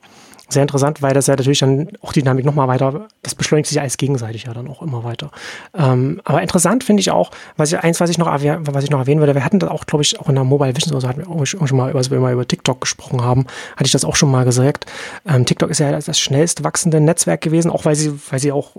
[0.48, 3.76] sehr interessant, weil das ja natürlich dann auch die Dynamik nochmal weiter, das beschleunigt sich
[3.76, 5.30] ja alles gegenseitig ja dann auch immer weiter.
[5.74, 9.00] Ähm, aber interessant finde ich auch, was ich, eins, was ich noch, was ich noch
[9.00, 11.20] erwähnen würde, wir hatten das auch, glaube ich, auch in der Mobile Vision, also hatten
[11.20, 13.46] wir auch schon mal, als wir mal über TikTok gesprochen haben,
[13.76, 14.86] hatte ich das auch schon mal gesagt.
[15.28, 18.76] Ähm, TikTok ist ja das schnellst wachsende Netzwerk gewesen, auch weil sie, weil sie auch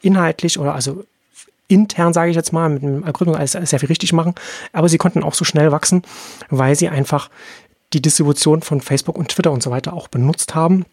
[0.00, 1.04] inhaltlich oder also
[1.68, 4.34] intern, sage ich jetzt mal, mit dem Algorithmus alles, alles sehr viel richtig machen.
[4.72, 6.02] Aber sie konnten auch so schnell wachsen,
[6.48, 7.28] weil sie einfach
[7.92, 10.84] die Distribution von Facebook und Twitter und so weiter auch benutzt haben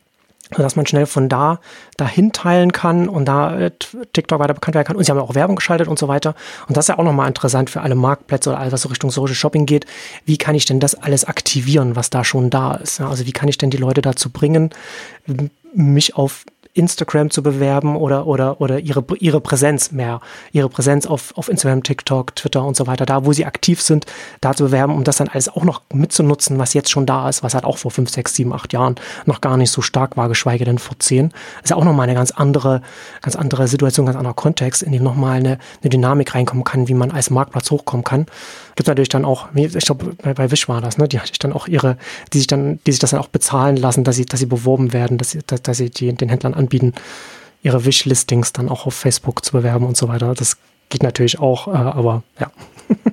[0.58, 1.60] dass man schnell von da
[1.98, 3.72] dahin teilen kann und da äh,
[4.14, 4.96] TikTok weiter bekannt werden kann.
[4.96, 6.36] Und sie haben auch Werbung geschaltet und so weiter.
[6.68, 9.12] Und das ist ja auch nochmal interessant für alle Marktplätze oder alles, was so Richtung
[9.12, 9.86] Social Shopping geht.
[10.26, 13.02] Wie kann ich denn das alles aktivieren, was da schon da ist?
[13.02, 14.72] Also wie kann ich denn die Leute dazu bringen,
[15.74, 21.38] mich auf Instagram zu bewerben oder, oder, oder ihre, ihre Präsenz mehr, ihre Präsenz auf,
[21.38, 24.06] auf Instagram, TikTok, Twitter und so weiter, da wo sie aktiv sind,
[24.40, 27.44] da zu bewerben, um das dann alles auch noch mitzunutzen, was jetzt schon da ist,
[27.44, 28.96] was halt auch vor fünf, sechs, sieben, acht Jahren
[29.26, 31.30] noch gar nicht so stark war, geschweige denn vor zehn.
[31.30, 32.82] Das ist ja auch nochmal eine ganz andere,
[33.22, 36.94] ganz andere Situation, ganz anderer Kontext, in dem nochmal eine, eine Dynamik reinkommen kann, wie
[36.94, 38.26] man als Marktplatz hochkommen kann.
[38.76, 41.08] Gibt natürlich dann auch, ich glaube, bei, bei Wish war das, ne?
[41.08, 41.98] Die hatte ich dann auch ihre,
[42.32, 44.94] die sich dann, die sich das dann auch bezahlen lassen, dass sie, dass sie beworben
[44.94, 46.94] werden, dass sie, dass, dass sie die, den Händlern anbieten,
[47.64, 50.34] ihre Wish-Listings dann auch auf Facebook zu bewerben und so weiter.
[50.34, 50.58] Das
[50.90, 52.52] geht natürlich auch, äh, aber ja.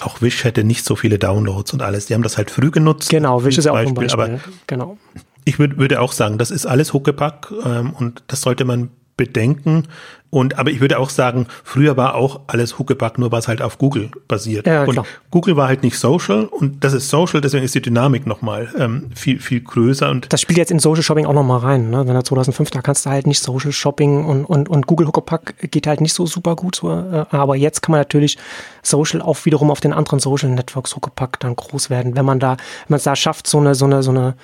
[0.00, 2.06] Auch Wish hätte nicht so viele Downloads und alles.
[2.06, 3.08] Die haben das halt früh genutzt.
[3.08, 4.22] Genau, Wish ist ja auch ein Beispiel.
[4.22, 4.98] Aber genau.
[5.44, 9.88] Ich würd, würde auch sagen, das ist alles Huckepack ähm, und das sollte man bedenken.
[10.34, 13.76] Und aber ich würde auch sagen, früher war auch alles Huckepack, nur was halt auf
[13.76, 14.66] Google basiert.
[14.66, 14.98] Ja, und.
[15.30, 19.10] Google war halt nicht social und das ist social, deswegen ist die Dynamik nochmal ähm,
[19.14, 20.08] viel, viel größer.
[20.08, 21.90] Und das spielt jetzt in Social Shopping auch nochmal rein.
[21.90, 22.08] Ne?
[22.08, 25.70] Wenn du 2005, da kannst du halt nicht Social Shopping und, und, und Google Huckepack
[25.70, 26.76] geht halt nicht so super gut.
[26.76, 28.38] So, äh, aber jetzt kann man natürlich
[28.82, 32.52] Social auch wiederum auf den anderen Social Networks Huckepack dann groß werden, wenn man da,
[32.52, 34.34] wenn man es da schafft, so eine, so eine, so eine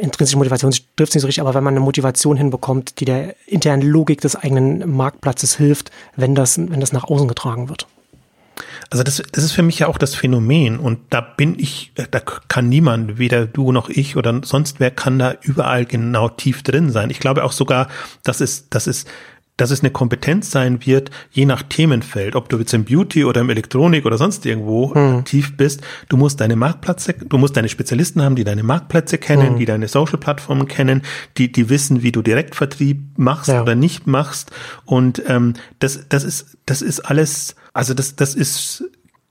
[0.00, 3.34] intrinsische Motivation trifft es nicht so richtig, aber wenn man eine Motivation hinbekommt, die der
[3.46, 7.86] internen Logik des eigenen Marktplatzes hilft, wenn das, wenn das nach außen getragen wird.
[8.90, 12.20] Also das, das ist für mich ja auch das Phänomen und da bin ich, da
[12.20, 16.90] kann niemand, weder du noch ich oder sonst wer kann da überall genau tief drin
[16.90, 17.10] sein.
[17.10, 17.88] Ich glaube auch sogar,
[18.22, 19.06] dass es, dass es
[19.56, 23.40] dass es eine Kompetenz sein wird, je nach Themenfeld, ob du jetzt im Beauty oder
[23.40, 25.18] im Elektronik oder sonst irgendwo hm.
[25.18, 29.50] aktiv bist, du musst deine Marktplätze, du musst deine Spezialisten haben, die deine Marktplätze kennen,
[29.50, 29.58] hm.
[29.58, 31.02] die deine Social-Plattformen kennen,
[31.38, 33.62] die, die wissen, wie du Direktvertrieb machst ja.
[33.62, 34.50] oder nicht machst.
[34.84, 38.84] Und ähm, das, das ist, das ist alles, also das, das ist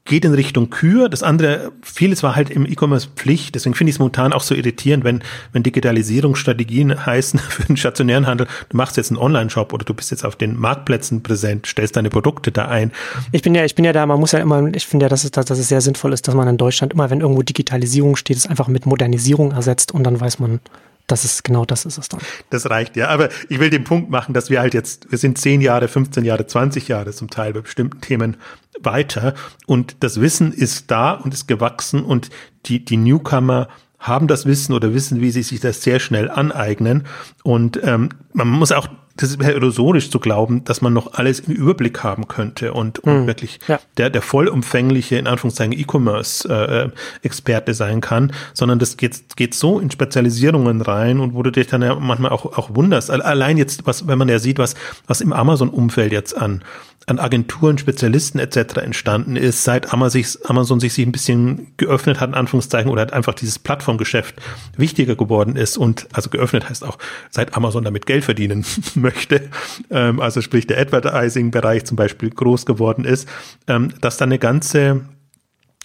[0.05, 1.07] geht in Richtung Kür.
[1.07, 3.55] Das andere, vieles war halt im E-Commerce Pflicht.
[3.55, 5.23] Deswegen finde ich es momentan auch so irritierend, wenn,
[5.53, 10.11] wenn Digitalisierungsstrategien heißen für den stationären Handel, du machst jetzt einen Online-Shop oder du bist
[10.11, 12.91] jetzt auf den Marktplätzen präsent, stellst deine Produkte da ein.
[13.31, 15.23] Ich bin ja, ich bin ja da, man muss ja immer, ich finde ja, dass
[15.23, 18.37] es, dass es sehr sinnvoll ist, dass man in Deutschland immer, wenn irgendwo Digitalisierung steht,
[18.37, 20.59] es einfach mit Modernisierung ersetzt und dann weiß man,
[21.07, 22.21] das ist genau das ist es dann.
[22.49, 23.09] Das reicht ja.
[23.09, 26.23] Aber ich will den Punkt machen, dass wir halt jetzt, wir sind zehn Jahre, 15
[26.23, 28.37] Jahre, 20 Jahre zum Teil bei bestimmten Themen
[28.81, 29.33] weiter
[29.65, 32.29] und das Wissen ist da und ist gewachsen und
[32.65, 33.67] die, die Newcomer
[33.99, 37.07] haben das Wissen oder wissen, wie sie sich das sehr schnell aneignen.
[37.43, 41.53] Und ähm, man muss auch das ist illusorisch zu glauben, dass man noch alles im
[41.53, 43.79] Überblick haben könnte und, und hm, wirklich ja.
[43.97, 49.91] der, der vollumfängliche, in Anführungszeichen, E-Commerce-Experte äh, sein kann, sondern das geht, geht so in
[49.91, 53.11] Spezialisierungen rein und wo du dich dann ja manchmal auch, auch wunderst.
[53.11, 54.73] Allein jetzt, was, wenn man ja sieht, was,
[55.05, 56.63] was im Amazon-Umfeld jetzt an,
[57.07, 58.77] an Agenturen, Spezialisten etc.
[58.77, 63.33] entstanden ist, seit Amazon sich, sich ein bisschen geöffnet hat, in Anführungszeichen, oder halt einfach
[63.33, 64.35] dieses Plattformgeschäft
[64.77, 66.97] wichtiger geworden ist und also geöffnet heißt auch,
[67.29, 69.49] seit Amazon damit Geld verdienen möchte,
[69.89, 73.27] ähm, also sprich der Advertising-Bereich zum Beispiel groß geworden ist,
[73.67, 75.01] ähm, dass dann eine ganze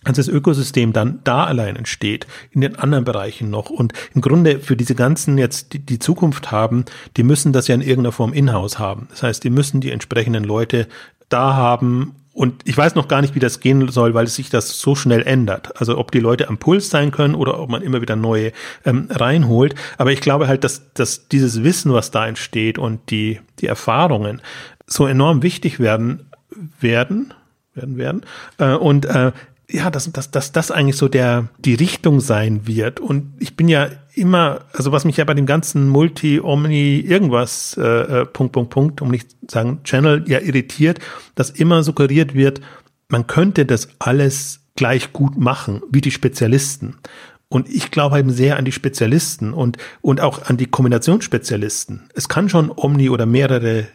[0.05, 3.71] ganzes Ökosystem dann da allein entsteht, in den anderen Bereichen noch.
[3.71, 6.85] Und im Grunde für diese ganzen jetzt, die, die Zukunft haben,
[7.17, 9.09] die müssen das ja in irgendeiner Form in-house haben.
[9.11, 10.87] Das heißt, die müssen die entsprechenden Leute
[11.29, 14.79] da haben und ich weiß noch gar nicht, wie das gehen soll, weil sich das
[14.79, 15.81] so schnell ändert.
[15.81, 18.53] Also ob die Leute am Puls sein können oder ob man immer wieder neue
[18.85, 19.75] ähm, reinholt.
[19.97, 24.41] Aber ich glaube halt, dass, dass dieses Wissen, was da entsteht und die, die Erfahrungen
[24.87, 26.29] so enorm wichtig werden,
[26.79, 27.35] werden,
[27.75, 28.23] werden, werden.
[28.59, 29.33] Äh, und äh,
[29.71, 33.01] ja, dass, dass, dass das eigentlich so der die Richtung sein wird.
[33.01, 37.77] Und ich bin ja immer, also was mich ja bei dem ganzen Multi, Omni, irgendwas,
[37.77, 41.01] äh, äh, Punkt, Punkt, Punkt, um nicht zu sagen Channel, ja irritiert,
[41.35, 42.63] dass immer suggeriert wird,
[43.09, 46.97] man könnte das alles gleich gut machen, wie die Spezialisten.
[47.51, 52.09] Und ich glaube eben sehr an die Spezialisten und, und auch an die Kombinationsspezialisten.
[52.15, 53.89] Es kann schon Omni oder mehrere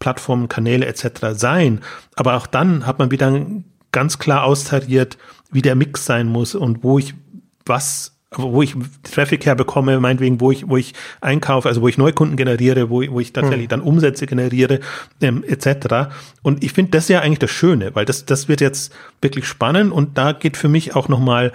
[0.00, 1.34] Plattformen, Kanäle etc.
[1.34, 1.80] sein,
[2.16, 3.46] aber auch dann hat man wieder
[3.92, 5.18] ganz klar austariert,
[5.50, 7.14] wie der Mix sein muss und wo ich
[7.64, 12.36] was wo ich Traffic herbekomme, meinetwegen, wo ich, wo ich einkaufe, also wo ich Neukunden
[12.36, 13.68] generiere, wo, wo ich tatsächlich hm.
[13.68, 14.78] dann Umsätze generiere,
[15.20, 16.12] ähm, etc.
[16.42, 19.92] Und ich finde das ja eigentlich das Schöne, weil das, das wird jetzt wirklich spannend
[19.92, 21.52] und da geht für mich auch nochmal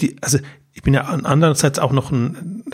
[0.00, 0.38] die, also
[0.74, 2.64] ich bin ja andererseits auch noch ein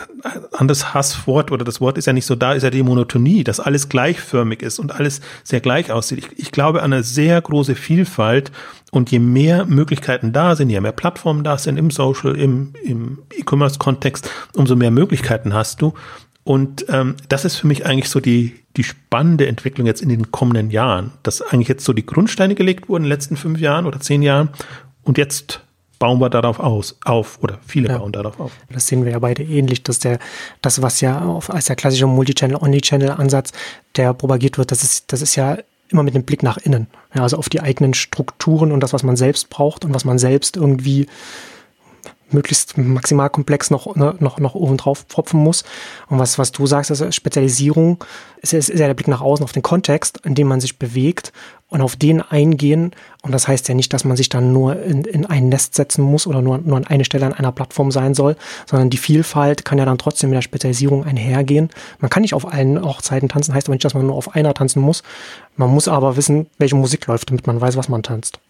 [0.53, 3.61] anderes Hasswort oder das Wort ist ja nicht so da, ist ja die Monotonie, dass
[3.61, 6.19] alles gleichförmig ist und alles sehr gleich aussieht.
[6.19, 8.53] Ich, ich glaube an eine sehr große Vielfalt
[8.91, 13.19] und je mehr Möglichkeiten da sind, je mehr Plattformen da sind im Social, im, im
[13.39, 15.93] E-Commerce-Kontext, umso mehr Möglichkeiten hast du.
[16.43, 20.33] Und ähm, das ist für mich eigentlich so die, die spannende Entwicklung jetzt in den
[20.33, 23.85] kommenden Jahren, dass eigentlich jetzt so die Grundsteine gelegt wurden in den letzten fünf Jahren
[23.85, 24.49] oder zehn Jahren
[25.03, 25.61] und jetzt
[26.01, 27.99] bauen wir darauf aus, auf oder viele ja.
[27.99, 28.53] bauen darauf auf.
[28.71, 30.19] Das sehen wir ja beide ähnlich, dass der,
[30.63, 33.53] das, was ja auf, als der klassische Multichannel, Omnichannel-Ansatz,
[33.95, 35.59] der propagiert wird, das ist, das ist ja
[35.91, 36.87] immer mit dem Blick nach innen.
[37.15, 40.19] Ja, also auf die eigenen Strukturen und das, was man selbst braucht und was man
[40.19, 41.07] selbst irgendwie
[42.33, 45.65] möglichst maximal komplex noch, ne, noch, noch oben drauf pfropfen muss.
[46.09, 48.03] Und was, was du sagst, also Spezialisierung
[48.43, 50.79] ist, ist, ist ja der Blick nach außen auf den Kontext, in dem man sich
[50.79, 51.33] bewegt
[51.69, 52.93] und auf den eingehen.
[53.23, 56.03] Und das heißt ja nicht, dass man sich dann nur in, in ein Nest setzen
[56.03, 59.65] muss oder nur, nur an eine Stelle an einer Plattform sein soll, sondern die Vielfalt
[59.65, 61.71] kann ja dann trotzdem mit der Spezialisierung einhergehen.
[62.01, 64.53] Man kann nicht auf allen Hochzeiten tanzen, heißt aber nicht, dass man nur auf einer
[64.53, 65.03] tanzen muss.
[65.57, 68.41] Man muss aber wissen, welche Musik läuft, damit man weiß, was man tanzt.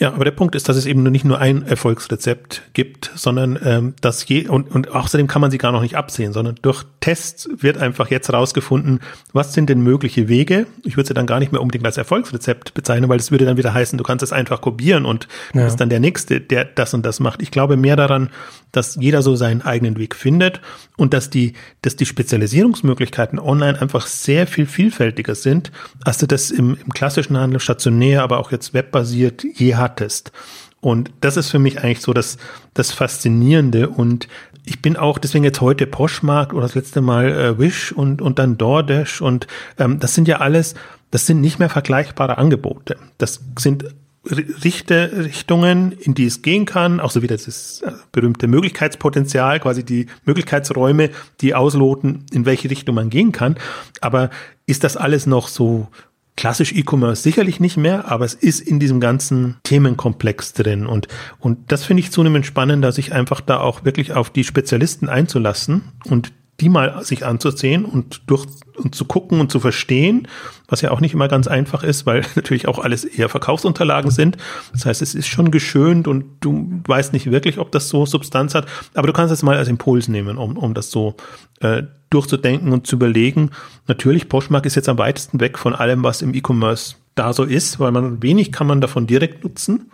[0.00, 3.94] Ja, aber der Punkt ist, dass es eben nicht nur ein Erfolgsrezept gibt, sondern ähm,
[4.00, 7.48] dass je und, und außerdem kann man sie gar noch nicht absehen, sondern durch Tests
[7.56, 9.00] wird einfach jetzt herausgefunden,
[9.32, 10.66] was sind denn mögliche Wege.
[10.84, 13.56] Ich würde sie dann gar nicht mehr unbedingt als Erfolgsrezept bezeichnen, weil es würde dann
[13.56, 15.66] wieder heißen, du kannst es einfach kopieren und ja.
[15.66, 17.42] ist dann der nächste, der das und das macht.
[17.42, 18.30] Ich glaube mehr daran,
[18.72, 20.60] dass jeder so seinen eigenen Weg findet
[20.96, 25.72] und dass die, dass die Spezialisierungsmöglichkeiten online einfach sehr viel vielfältiger sind,
[26.04, 30.32] als du das im, im klassischen Handel stationär, aber auch jetzt webbasiert je hattest.
[30.80, 32.38] Und das ist für mich eigentlich so das,
[32.74, 33.88] das Faszinierende.
[33.88, 34.28] Und
[34.64, 38.38] ich bin auch deswegen jetzt heute Poshmark oder das letzte Mal äh, Wish und, und
[38.38, 39.46] dann DoorDash und
[39.78, 40.74] ähm, das sind ja alles,
[41.10, 42.96] das sind nicht mehr vergleichbare Angebote.
[43.16, 43.84] Das sind
[44.30, 49.84] Richte, Richtungen, in die es gehen kann, auch so wie das äh, berühmte Möglichkeitspotenzial, quasi
[49.84, 51.10] die Möglichkeitsräume,
[51.40, 53.56] die ausloten, in welche Richtung man gehen kann.
[54.00, 54.30] Aber
[54.66, 55.88] ist das alles noch so
[56.36, 61.08] klassisch E-Commerce sicherlich nicht mehr, aber es ist in diesem ganzen Themenkomplex drin und,
[61.40, 65.82] und das finde ich zunehmend spannender, sich einfach da auch wirklich auf die Spezialisten einzulassen
[66.04, 68.46] und die mal sich anzusehen und durch
[68.76, 70.28] und zu gucken und zu verstehen,
[70.68, 74.36] was ja auch nicht immer ganz einfach ist, weil natürlich auch alles eher Verkaufsunterlagen sind.
[74.72, 78.54] Das heißt, es ist schon geschönt und du weißt nicht wirklich, ob das so Substanz
[78.54, 81.16] hat, aber du kannst es mal als Impuls nehmen, um, um das so
[81.60, 83.50] äh, durchzudenken und zu überlegen.
[83.86, 87.80] Natürlich, Poshmark ist jetzt am weitesten weg von allem, was im E-Commerce da so ist,
[87.80, 89.90] weil man wenig kann man davon direkt nutzen.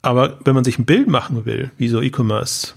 [0.00, 2.74] Aber wenn man sich ein Bild machen will, wie so E-Commerce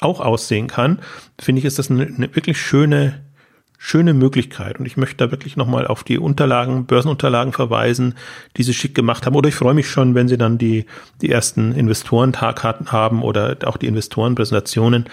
[0.00, 1.00] auch aussehen kann,
[1.40, 3.20] finde ich, ist das eine, eine wirklich schöne,
[3.78, 4.78] schöne Möglichkeit.
[4.78, 8.14] Und ich möchte da wirklich nochmal auf die Unterlagen, Börsenunterlagen verweisen,
[8.56, 9.34] die sie schick gemacht haben.
[9.34, 10.84] Oder ich freue mich schon, wenn sie dann die,
[11.22, 15.06] die ersten Investorentagkarten haben oder auch die Investorenpräsentationen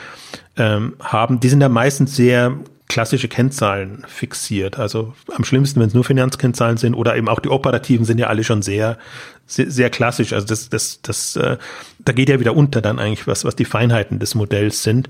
[0.58, 1.40] ähm, haben.
[1.40, 2.58] Die sind da meistens sehr
[2.88, 4.80] klassische Kennzahlen fixiert.
[4.80, 8.28] Also am schlimmsten, wenn es nur Finanzkennzahlen sind oder eben auch die operativen sind ja
[8.28, 8.98] alle schon sehr,
[9.46, 10.32] sehr, sehr klassisch.
[10.34, 11.58] Also das, das, das, äh,
[12.00, 15.10] da geht ja wieder unter dann eigentlich was, was die Feinheiten des Modells sind.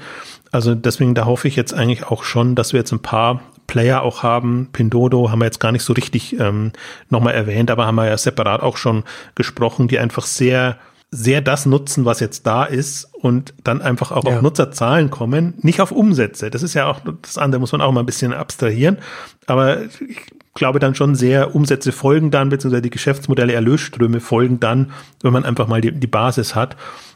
[0.51, 4.01] Also deswegen, da hoffe ich jetzt eigentlich auch schon, dass wir jetzt ein paar Player
[4.01, 4.69] auch haben.
[4.71, 6.71] Pindodo haben wir jetzt gar nicht so richtig ähm,
[7.09, 9.03] nochmal erwähnt, aber haben wir ja separat auch schon
[9.35, 10.77] gesprochen, die einfach sehr
[11.09, 14.35] sehr das nutzen, was jetzt da ist und dann einfach auch ja.
[14.35, 16.49] auf Nutzerzahlen kommen, nicht auf Umsätze.
[16.51, 18.97] Das ist ja auch das andere, muss man auch mal ein bisschen abstrahieren.
[19.45, 20.19] Aber ich
[20.53, 24.91] glaube dann schon sehr, Umsätze folgen dann, beziehungsweise die Geschäftsmodelle, Erlösströme folgen dann,
[25.21, 26.75] wenn man einfach mal die, die Basis hat.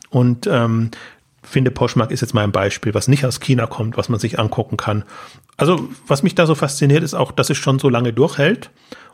[0.09, 0.91] Und ähm,
[1.43, 4.39] finde, Poshmark ist jetzt mal ein Beispiel, was nicht aus China kommt, was man sich
[4.39, 5.03] angucken kann.
[5.57, 8.69] Also, was mich da so fasziniert, ist auch, dass es schon so lange durchhält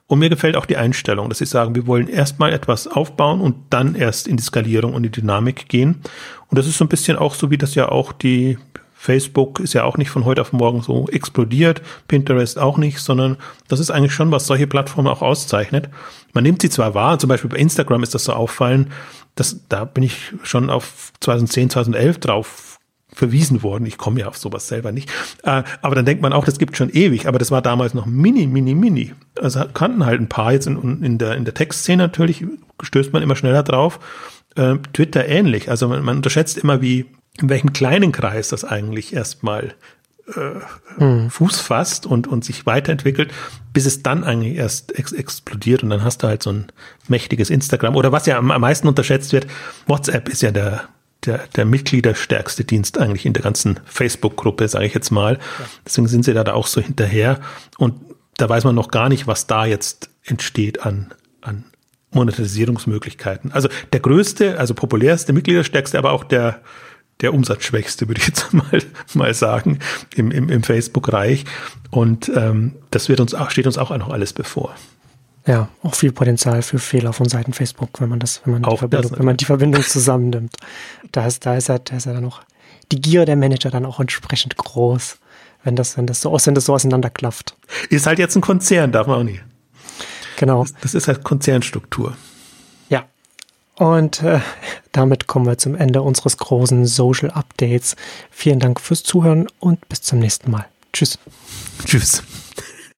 [0.08, 3.55] und mir gefällt auch die Einstellung, dass sie sagen, wir wollen erstmal etwas aufbauen und
[3.70, 6.01] dann erst in die Skalierung und die Dynamik gehen.
[6.49, 8.58] Und das ist so ein bisschen auch so, wie das ja auch die
[8.99, 13.38] Facebook ist ja auch nicht von heute auf morgen so explodiert, Pinterest auch nicht, sondern
[13.68, 15.89] das ist eigentlich schon, was solche Plattformen auch auszeichnet.
[16.34, 18.91] Man nimmt sie zwar wahr, zum Beispiel bei Instagram ist das so auffallen,
[19.36, 22.77] dass da bin ich schon auf 2010, 2011 drauf
[23.18, 23.86] verwiesen worden.
[23.88, 25.09] Ich komme ja auf sowas selber nicht.
[25.43, 27.28] Äh, aber dann denkt man auch, das gibt schon ewig.
[27.28, 29.13] Aber das war damals noch mini, mini, mini.
[29.41, 32.45] Also kannten halt ein paar jetzt in, in der, in der Textszene natürlich,
[32.82, 33.99] stößt man immer schneller drauf.
[34.55, 35.70] Äh, Twitter ähnlich.
[35.70, 37.05] Also man, man unterschätzt immer, wie,
[37.41, 39.74] in welchem kleinen Kreis das eigentlich erstmal
[40.28, 41.30] äh, hm.
[41.32, 43.34] Fuß fasst und, und sich weiterentwickelt,
[43.74, 46.68] bis es dann eigentlich erst ex explodiert und dann hast du halt so ein
[47.07, 47.95] mächtiges Instagram.
[47.95, 49.47] Oder was ja am, am meisten unterschätzt wird,
[49.88, 50.89] WhatsApp ist ja der
[51.28, 55.34] der, der mitgliederstärkste Dienst eigentlich in der ganzen Facebook-Gruppe, sage ich jetzt mal.
[55.34, 55.66] Ja.
[55.86, 57.40] Deswegen sind sie da, da auch so hinterher.
[57.78, 57.96] Und
[58.38, 61.66] da weiß man noch gar nicht, was da jetzt entsteht an, an
[62.12, 63.52] Monetarisierungsmöglichkeiten.
[63.52, 66.62] Also der größte, also populärste, mitgliederstärkste, aber auch der,
[67.22, 68.82] der umsatzschwächste, würde ich jetzt mal,
[69.14, 69.80] mal sagen,
[70.16, 71.46] im, im, im Facebook-Reich.
[71.92, 74.76] Und ähm, das wird uns auch, steht uns auch noch alles bevor.
[75.48, 78.74] Ja, auch viel Potenzial für Fehler von Seiten Facebook, wenn man das, wenn man auch
[78.74, 80.58] die Verbindung, wenn man die Verbindung zusammennimmt.
[81.14, 82.41] Da ist, da ist ja, da ist ja dann noch
[82.91, 85.18] die Gier der Manager dann auch entsprechend groß,
[85.64, 87.56] wenn das, wenn das so, wenn das so auseinanderklafft.
[87.89, 89.41] Ist halt jetzt ein Konzern, darf man auch nicht.
[90.36, 90.64] Genau.
[90.64, 92.18] Das, das ist halt Konzernstruktur.
[92.89, 93.06] Ja.
[93.76, 94.41] Und äh,
[94.91, 97.95] damit kommen wir zum Ende unseres großen Social Updates.
[98.32, 100.66] Vielen Dank fürs Zuhören und bis zum nächsten Mal.
[100.91, 101.18] Tschüss.
[101.86, 102.22] Tschüss.